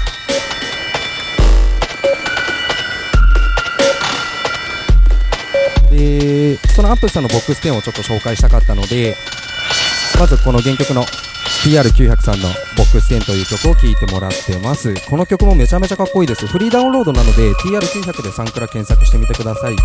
[5.90, 9.14] でそのアンプさんのボックス10をちょっと紹介したかったので
[10.18, 11.04] まずこの原曲の
[11.64, 14.94] tr903 のボックス10という曲を聴いてもらってます。
[15.10, 16.46] この曲もめちゃめちゃかっこいいです。
[16.46, 19.76] フリーダウンロードなので TR900 でサンクラ検索してみてください。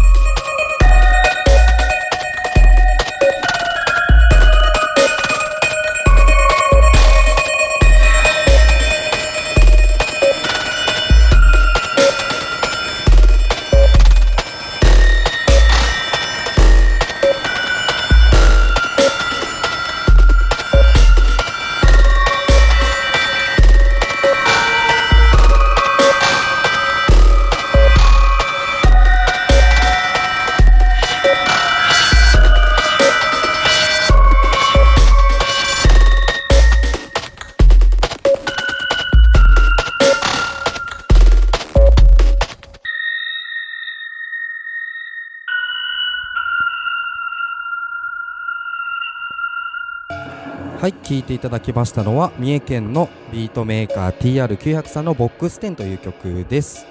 [50.77, 56.85] はい聴いていただきましたのは三重県のビートメーカー TR900 さんのボックス10という曲です。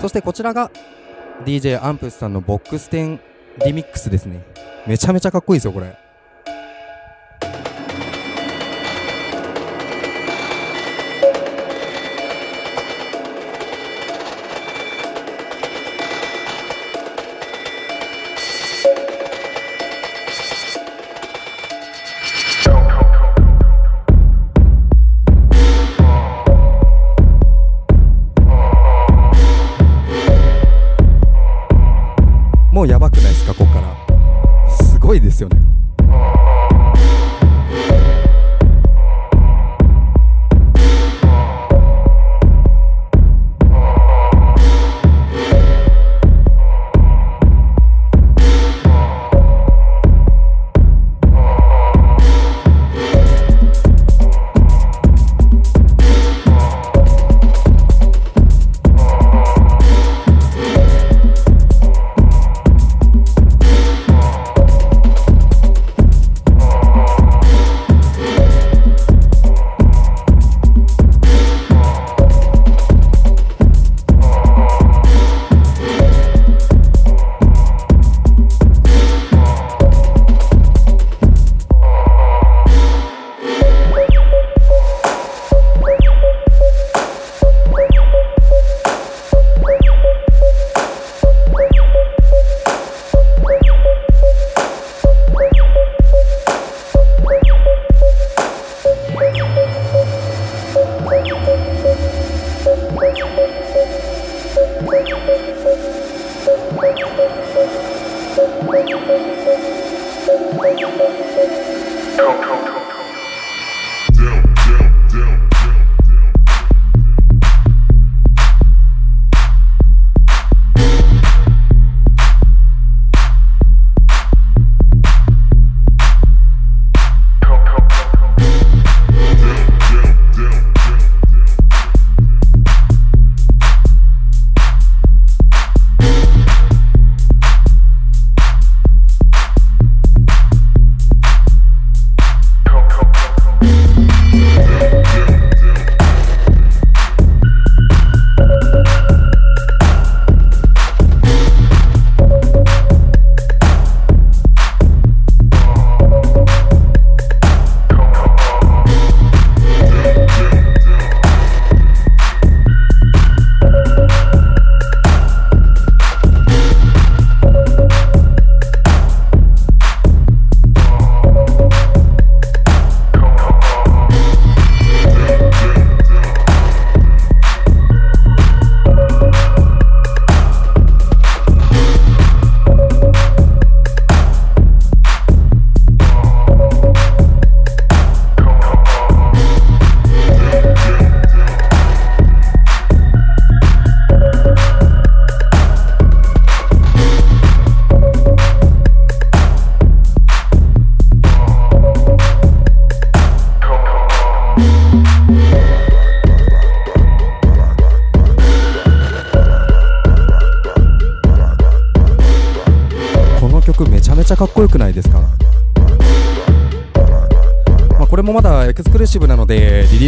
[0.00, 0.70] そしてこちらが
[1.46, 3.18] DJ アンプスさんのボックス10
[3.64, 4.44] リミックスですね。
[4.86, 5.96] めちゃめちゃかっこいいですよこれ。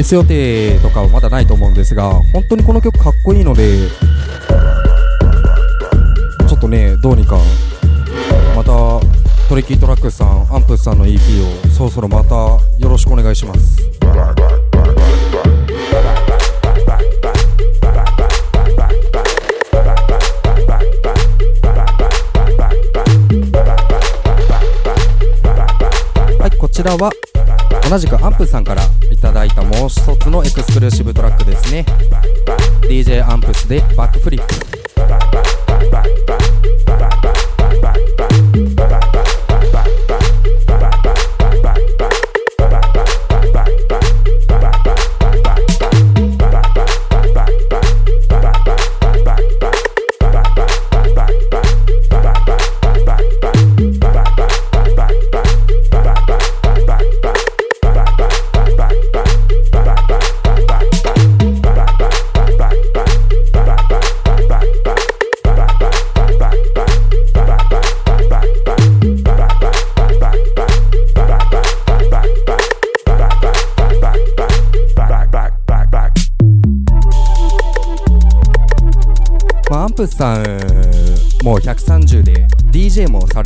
[0.06, 3.88] ス予定とかはまだないと思うんですが本当にこの曲かっこいいので
[6.48, 7.36] ちょっとねどうにか
[8.54, 8.70] また
[9.48, 13.82] トリキートラックスさんアンプスさんの EP をそろそろまたよろしくお願いします。
[26.38, 27.10] はいこちらは
[27.88, 28.82] 同じくアンプさんから
[29.12, 31.86] いただいたもう一つのエクスクルーシブトラックですね。
[32.82, 34.75] DJ アンプスでバックフリップ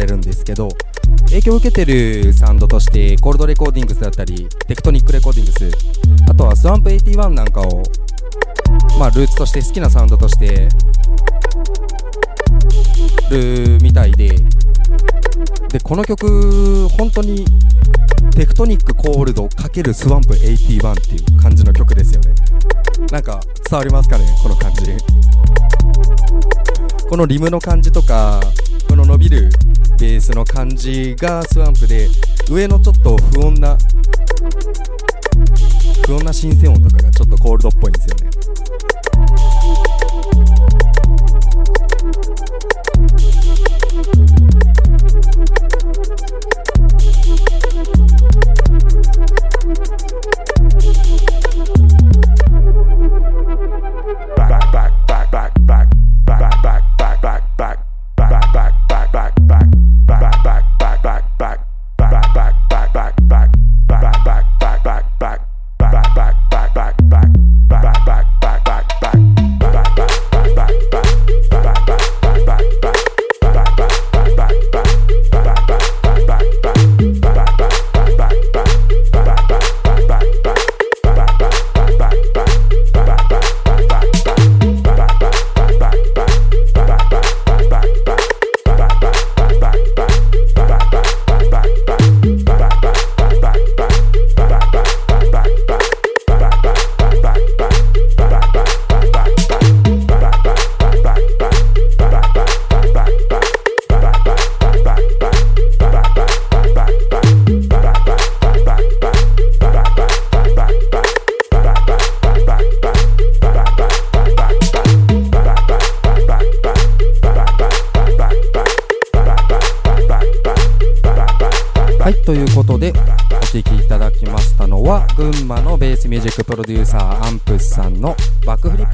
[0.01, 0.69] れるんですけど
[1.27, 5.71] 影響を受けてるサウンドとして Cold Recordings だったり Tectonic Recordings
[6.29, 7.83] あとは Swamp 81なんかを
[8.99, 10.69] まあルーツとして好きなサウンドとして
[13.31, 14.31] るみたいで
[15.69, 17.45] でこの曲本当に
[18.33, 22.35] Tectonic Cold×Swamp 81っていう感じの曲ですよね。
[23.13, 24.93] なんか伝わりますかねこの感じ。
[27.09, 28.41] このリムの感じとか
[28.89, 29.51] この伸びる
[30.01, 32.09] ベースの感じがスワンプで
[32.51, 33.77] 上のちょっと不穏な
[36.07, 38.30] 不穏な新鮮音とかがちょっとコールドっぽいんですよね。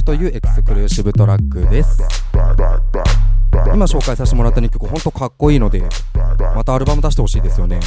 [0.07, 2.01] というエクスクルーシブトラックです。
[3.75, 5.83] 今紹介させてもらった2曲ほんとかっこいいので
[6.55, 7.81] またアルバム出してほしいですよね。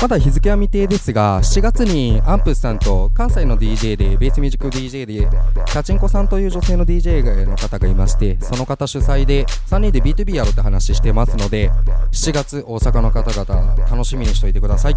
[0.00, 5.28] まだ日付は未定ですが、7月にアンプスさんと関西の DJ で、ベースミュージック DJ で、
[5.66, 11.72] チャチンコさんという女性の DJ の方がいまして、その方主催で3人で B2B やろうって話してますので、
[12.12, 14.94] 7月大阪の方々楽しみにしておいてください。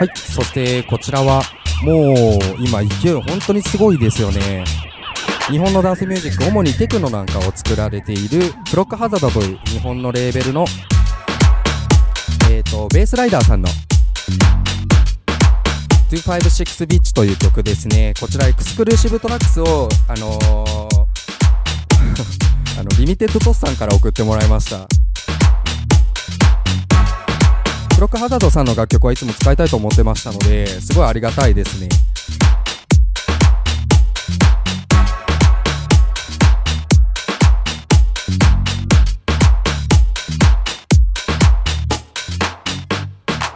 [0.00, 1.42] はい、そしてこちらは
[1.82, 4.64] もう今勢い本当にすごいですよね。
[5.50, 10.64] 日本のダンスミュージック、主にテクノなんかを作られているクロックハザードという日本のレーベルの、
[12.50, 13.68] えーと、ベースライダーさんの
[16.10, 18.14] 256ビッチという曲ですね。
[18.20, 20.40] こちらエクスクルーシブトラックスを、あのー
[22.80, 24.88] あの、リミテッドトスさんから送ってもらいました。
[27.94, 31.88] クロックハザードさんの楽曲はいつも使いたいと思ってましたので、すごいありがたいですね。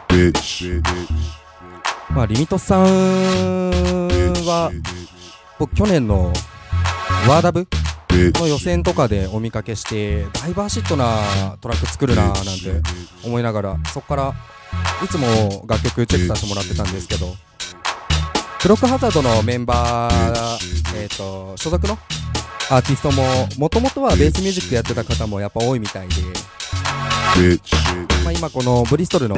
[0.08, 1.13] Bitch!
[2.14, 2.84] まあ、リミットさん
[4.46, 4.70] は、
[5.58, 6.32] 僕去年の
[7.28, 7.66] ワーダブ
[8.10, 12.44] の予選とかでお見かけして、ダイバーシットなトラック作るななんて
[13.24, 14.34] 思いながら、そこから
[15.04, 17.34] いつも楽曲チェックさせてもらってたんですけど、
[18.60, 21.98] クロックハザードのメンバー、えっ、ー、と、所属の
[22.70, 23.24] アーティストも、
[23.58, 26.14] もともとはベースミュージックやってた方もやっぱ多いみたいで、
[28.22, 29.36] まあ、今このブリストルの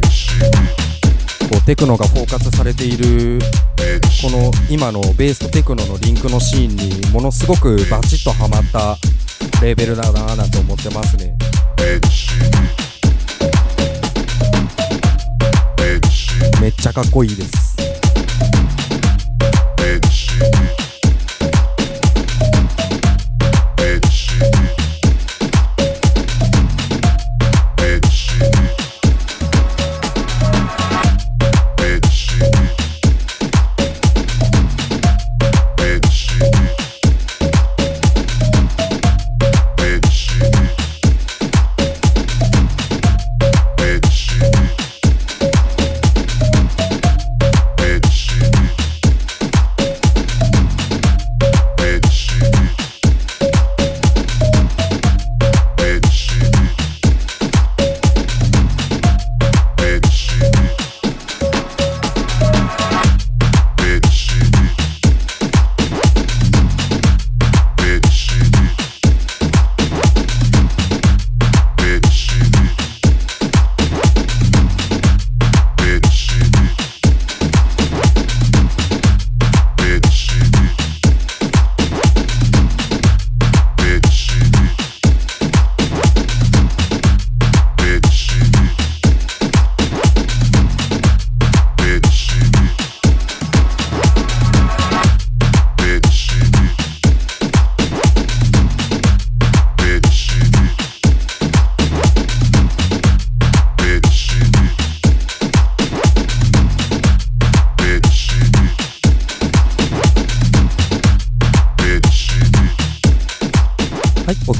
[0.00, 3.38] こうテクノがフォーカスされている
[4.22, 8.96] この今のベースとテクノのリンクのシーンにものすごくバチッとはまった
[9.60, 11.34] レーベルだなぁなんて思ってますね。
[16.60, 17.71] めっちゃかっこいいです。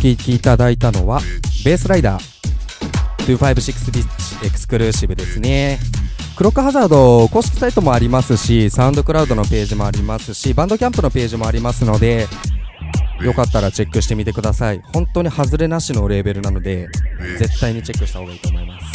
[0.03, 1.21] 聴きいただいたのは、
[1.65, 5.79] ベースライダー256ビッチエクスクルーシブですね。
[6.37, 12.27] クロックハザード公式サイトもありますし、サウンドクラウドのページもありますし、バンドキャンプのページもありますので、
[13.21, 14.83] よかったらチェックしてみてください。
[14.93, 16.89] 本当に外れなしのレーベルなので、
[17.39, 18.87] 絶対にチェックした方がいいと思います。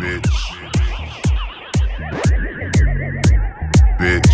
[0.00, 0.28] Bitch.
[4.00, 4.31] Bitch.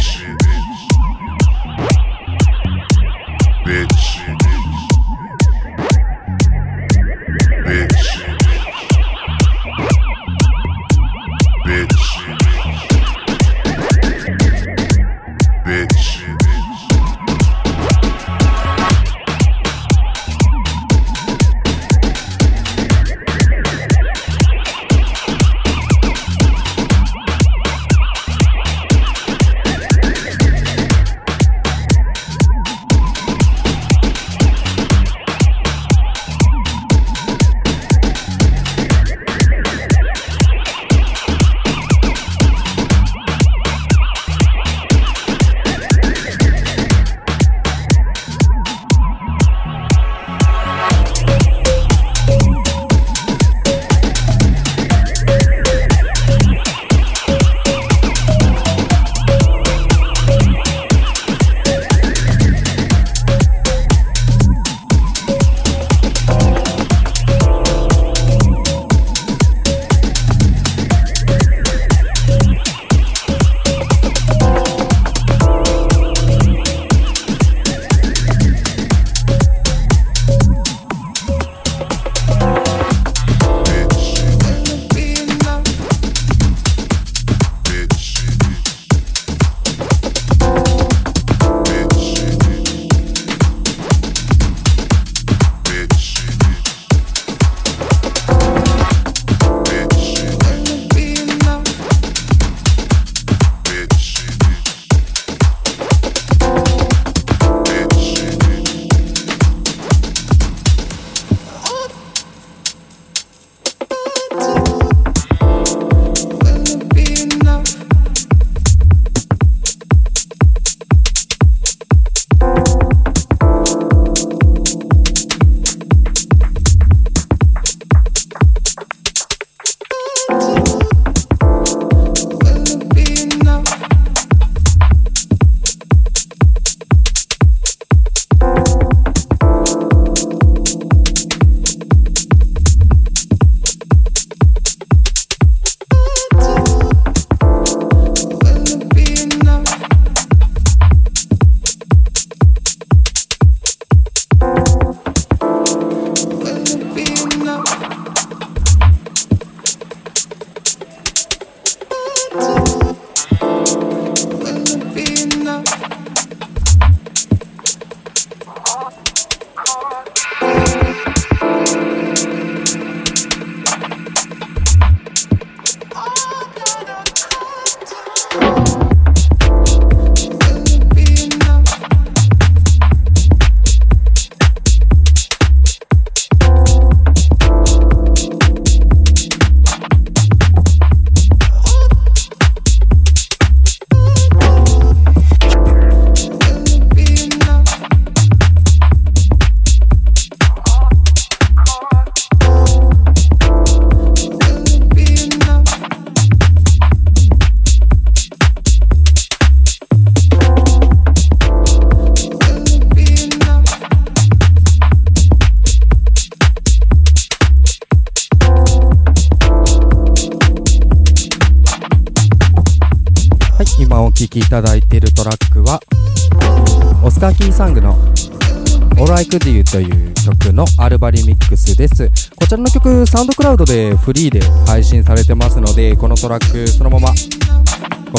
[229.71, 232.11] という曲のアルバリミックスです。
[232.37, 237.15] こちらの曲サウンドクラウドでフリーで配信されてますのでこのトラックそのままコ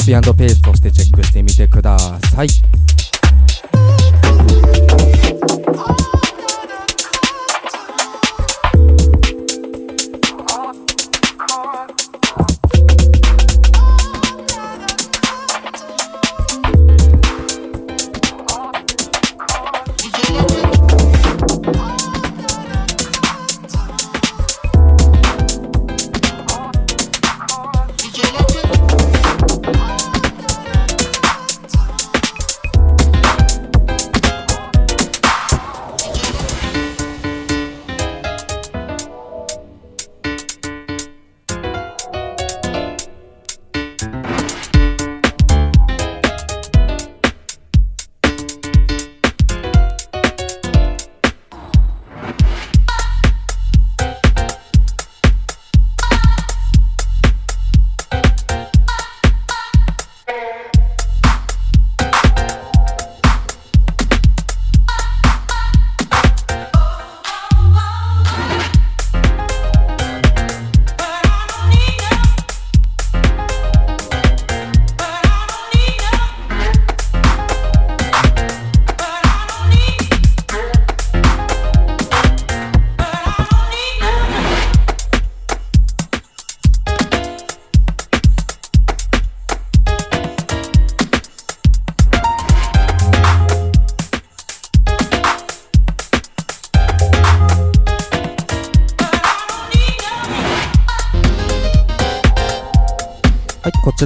[0.04, 2.69] ピーペーストしてチェックしてみてください。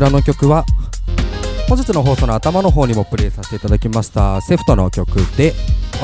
[0.05, 0.65] らの曲は
[1.69, 5.53] 本日の放送の頭の方にもプレイさせていただきましたセフトの曲で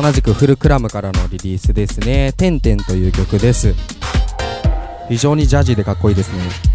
[0.00, 3.74] 同じくフルクラムからのリリースですね「てんてん」という曲です。
[5.08, 6.69] 非常にジャジーでかっこいいですね。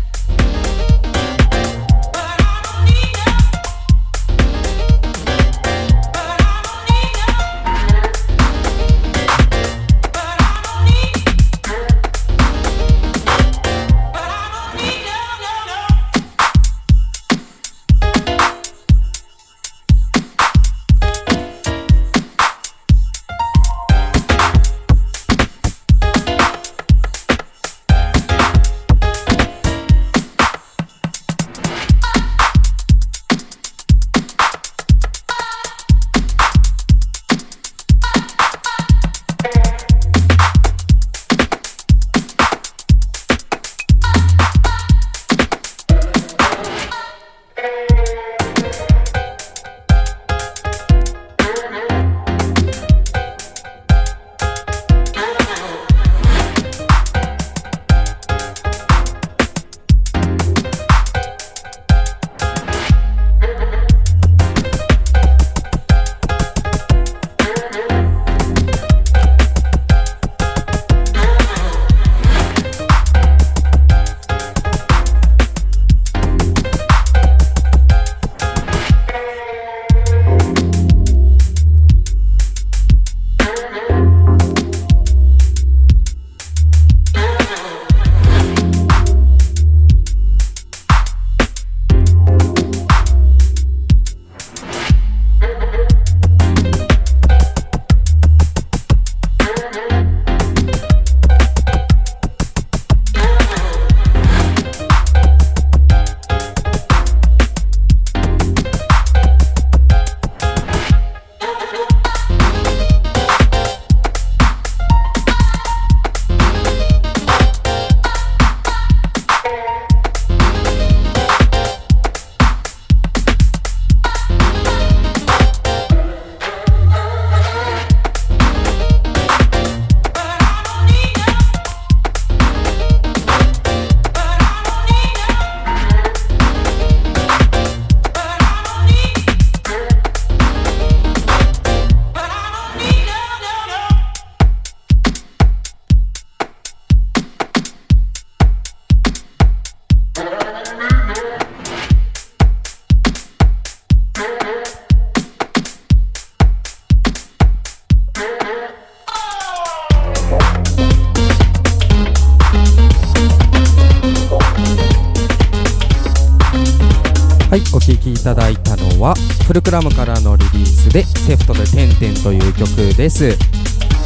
[169.76, 173.38] ラムからのリリースでセフトで「てんてん」という曲です。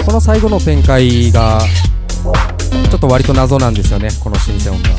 [0.03, 1.61] この最後の展開が
[2.89, 4.89] ちょっと割と謎なんですよねこのシンセ音が。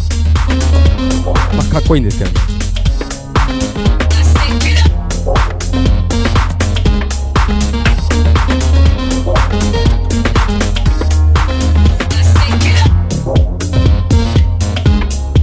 [1.57, 2.35] まあかっこいいんですよね。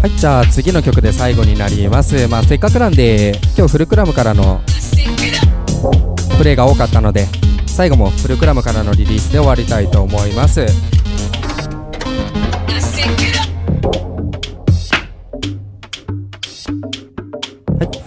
[0.02, 2.30] はいじゃあ次の曲で最後になります。
[2.30, 4.62] まあせっかくなんで今日フルクラムからの
[6.38, 7.26] プレイが多かったので
[7.66, 10.62] 最後もフルクラムからのリリースで終わりたいと思います。
[10.62, 10.70] はい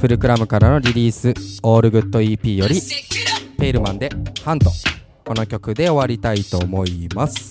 [0.01, 2.81] フルクラムからのリリース「オールグッド EP より
[3.59, 4.09] ペールマンで
[4.43, 4.71] 「ハント」
[5.27, 7.50] この曲で終わりたいと思います。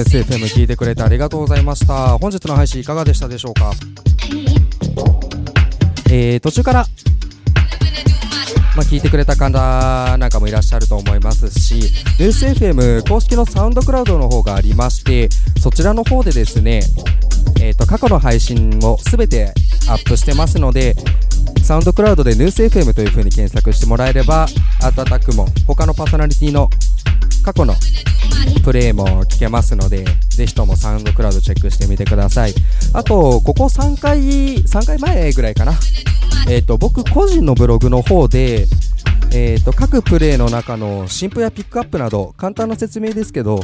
[0.00, 2.16] NSFM 聞いてくれてありがとうございました。
[2.16, 3.72] 本日の配信いかがでしたでしょうか？
[6.10, 6.86] えー、途中から
[8.76, 15.28] まあ、聞いてくれた方なんかもいらっしゃると思いますし、ニュース FM 公式のサウンドクラウドの方がありまして、
[15.60, 16.80] そちらの方でですね、
[17.60, 19.52] えー、と過去の配信をすべて
[19.88, 20.94] アップしてますので、
[21.70, 24.48] サウンドクラウドでニュース FM という風に検索してもらえれば、
[24.82, 26.68] アートアタックも他のパーソナリティの
[27.44, 27.74] 過去の
[28.64, 32.54] プレイも聞けますので、ぜひともサウンドクラウドチェックしてみてください。
[32.92, 35.74] あと、ここ3回、3回前ぐらいかな。
[36.48, 38.66] えっ、と、僕個人のブログの方で、
[39.32, 43.60] えっ、と、各プレイの中の新譜やピックアップなど、簡単な説明ですけど、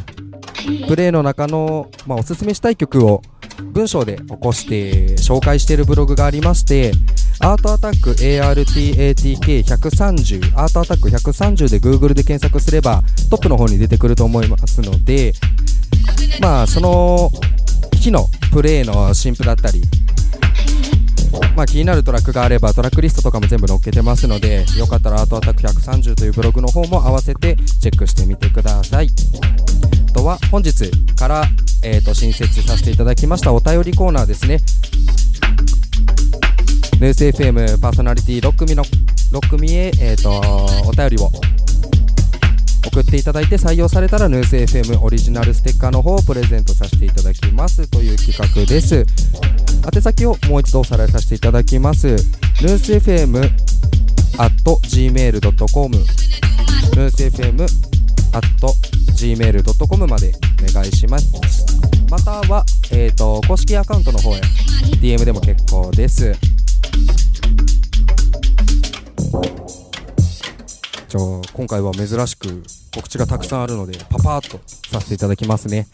[0.87, 3.23] プレイの中の、まあ、おすすめしたい曲を
[3.73, 6.93] 文章で起こして紹介しているブログがありまして、
[7.41, 15.33] アートアタック ARTATK130 アートアタック130で Google で検索すればトップの方に出てくると思いますので
[16.41, 17.31] まあその
[17.95, 19.83] 日のプレイの新譜だったり
[21.55, 29.09] まあ気になるトラックがあればトラックリストとかも全部載っけてますのでよかったらアートアタック130というブログの方も合わせてチェックしてみてください。
[30.11, 31.45] あとは本日から、
[31.83, 34.61] えー、と新設させていただきましたお便りコーナーですね。
[36.99, 40.41] ヌース FM パーソナリティ6組の6組へ、えー、と
[40.89, 41.31] お便りを。
[42.87, 47.87] 送っていただいて採用されたらヌース FM オリジナルステッカーの方をプレゼントさせていただきます。
[47.91, 49.05] という企画です。
[49.95, 52.07] 宛先をもう一度おさらいさせていただきます。
[52.07, 53.43] ヌース FM
[54.39, 57.65] at gmail.com ヌース FM
[58.33, 58.47] at
[59.13, 60.33] gmail.com まで
[60.67, 61.67] お願いします。
[62.09, 64.41] または、えー、と公式アカウントの方へ。
[65.03, 66.33] DM でも結構です。
[71.09, 72.63] じゃあ今回は珍しく
[72.95, 74.61] 告知がたくさんあるのでパパーっと
[74.91, 75.87] させていただきますね。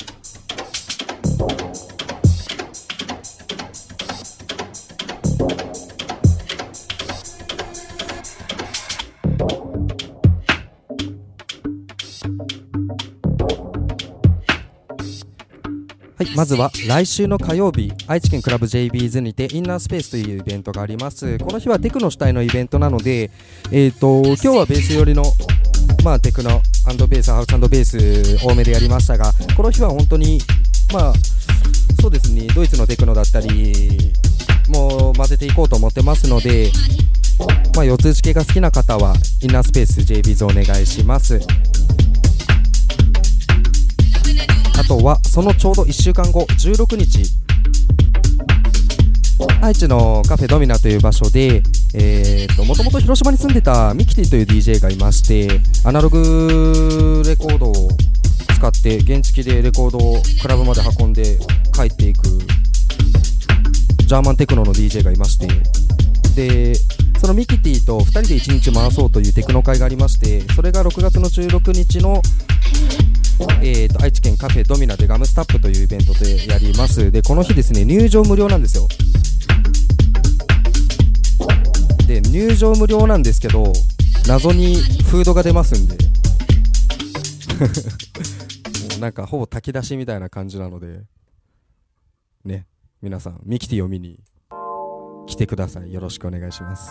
[16.22, 21.36] はい、まずは来週の火曜日、愛知県クラブ JBs にてインナースペースというイベントがあります。
[21.40, 23.32] この日はテクノ主体のイベントなので、
[23.72, 25.24] えっ、と、今日はベース寄りの、
[26.04, 26.62] まあ、テクノ
[27.08, 27.84] ベース、ハウスベー
[28.38, 30.40] ス多めでやりましたが、この日は本当に、
[30.92, 31.12] まあ、
[32.00, 34.12] そうですね、ドイツのテクノだったり、
[34.68, 36.70] もう混ぜていこうと思ってますので、
[37.74, 41.40] まあ、四つ打ち系が好きな方は、インナースペース JBs お願いします。
[44.78, 47.42] あとはそのちょうど1週間後16日。
[49.60, 51.62] 愛知のカフェドミナという場所で
[52.66, 57.88] もともと広島に住んでたミキティという DJ がいましてアナログレコードを
[58.56, 61.38] 使って原付でレコードをクラブまで運んで
[61.74, 62.26] 帰っていく
[63.98, 65.48] ジャーマンテクノの DJ がいまして。
[66.34, 66.74] で
[67.20, 72.22] そのミキティと2人で1日回そうというテクノ会がありましてそれが6月の16日の
[73.62, 77.10] えーと、愛知県カフェドミナでガムスタップというイベントでやります。
[77.10, 78.88] でこの日ですね入場無料なんですよ。
[82.06, 83.72] で入場無料なんですけど
[84.26, 85.96] 謎にフードが出ますんで。
[88.90, 91.02] もうなんかほぼ炊き出しみたいな感じなので。
[92.44, 92.66] ね
[93.00, 94.18] 皆さんミキティを見に
[95.26, 95.92] 来てください。
[95.92, 96.90] よろしくお願いします。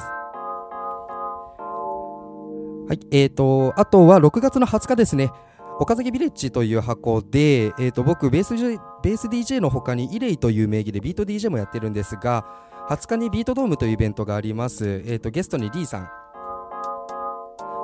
[2.88, 5.32] はいえーとあとは6月の20日ですね。
[5.81, 12.45] 岡崎ビレッジという箱で、えー、と僕ベース、ベース DJ の他にイレイという名義でビート DJ もやってるんですが
[12.89, 16.09] 20日にビートドームというイベントがあります、えー、とゲストにリーさん。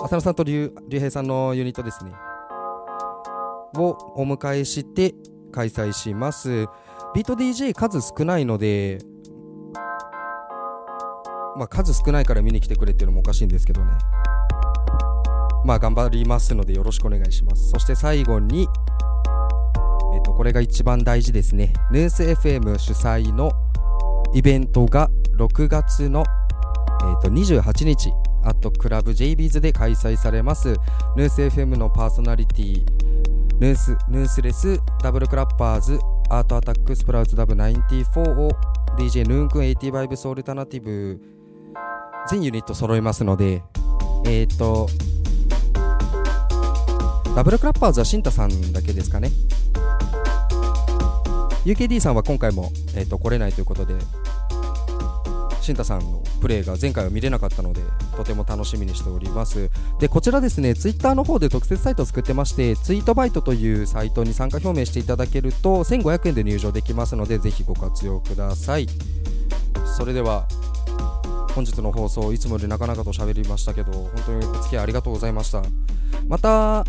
[0.03, 2.11] 浅野さんと竜平さんのユニットですね。
[3.77, 5.15] をお迎えして
[5.51, 6.67] 開催します。
[7.15, 8.99] ビート DJ 数少ないので
[11.57, 13.93] まあ数少ないから見に来てくれっていうのもおかしいんですけどね。
[15.65, 17.69] まあ頑張りますのでよろしくお願いします。
[17.69, 18.67] そして最後に
[20.13, 21.73] えっ、ー、とこれが一番大事ですね。
[21.91, 23.51] ヌース FM 主催の
[24.33, 26.23] イベントが6月の、
[27.01, 28.11] えー、と28日
[28.43, 30.75] アットクラブ JBs で開催されます
[31.15, 32.85] ヌース FM のパーソナリティ
[33.59, 38.51] ヌースヌースレスダブルクラッパーズアートアタックスプラウトダブ94を
[38.97, 41.21] DJ ヌーンくん80バイブスオルタナティブ
[42.29, 43.63] 全ユニット揃いますので
[44.25, 44.87] えっ、ー、と
[47.37, 49.29] ダブルクラッパーズはシンタさんだけですかね。
[51.65, 53.93] UKD さんは今回も、えーと、来れないということで
[55.61, 57.81] シンタさんのプレーが前回は見れなかったので
[58.15, 59.69] とても楽しみにしております。
[59.99, 68.87] でこちらですねツイッターの方で特設サイトを作ってましてツイートバイトというサイトに参加表明していただけると1500円で入場できますのでぜひご活用ください。
[69.95, 70.47] それでは
[71.53, 75.61] 本日の放送いつもよりなかなかと喋りましたけど本当にお付き合いありがとうございました。
[76.27, 76.83] また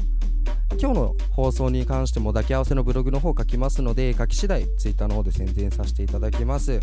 [0.80, 6.80] 今日の放送に関しても抱き合わせのブログの方書きますので書き次第 Twitter の方で宣伝させていただきます。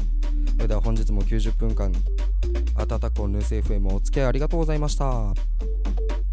[0.56, 1.92] それでは本日も90分間
[2.76, 6.25] アタタコヌース FM お付き合いありがとうございました。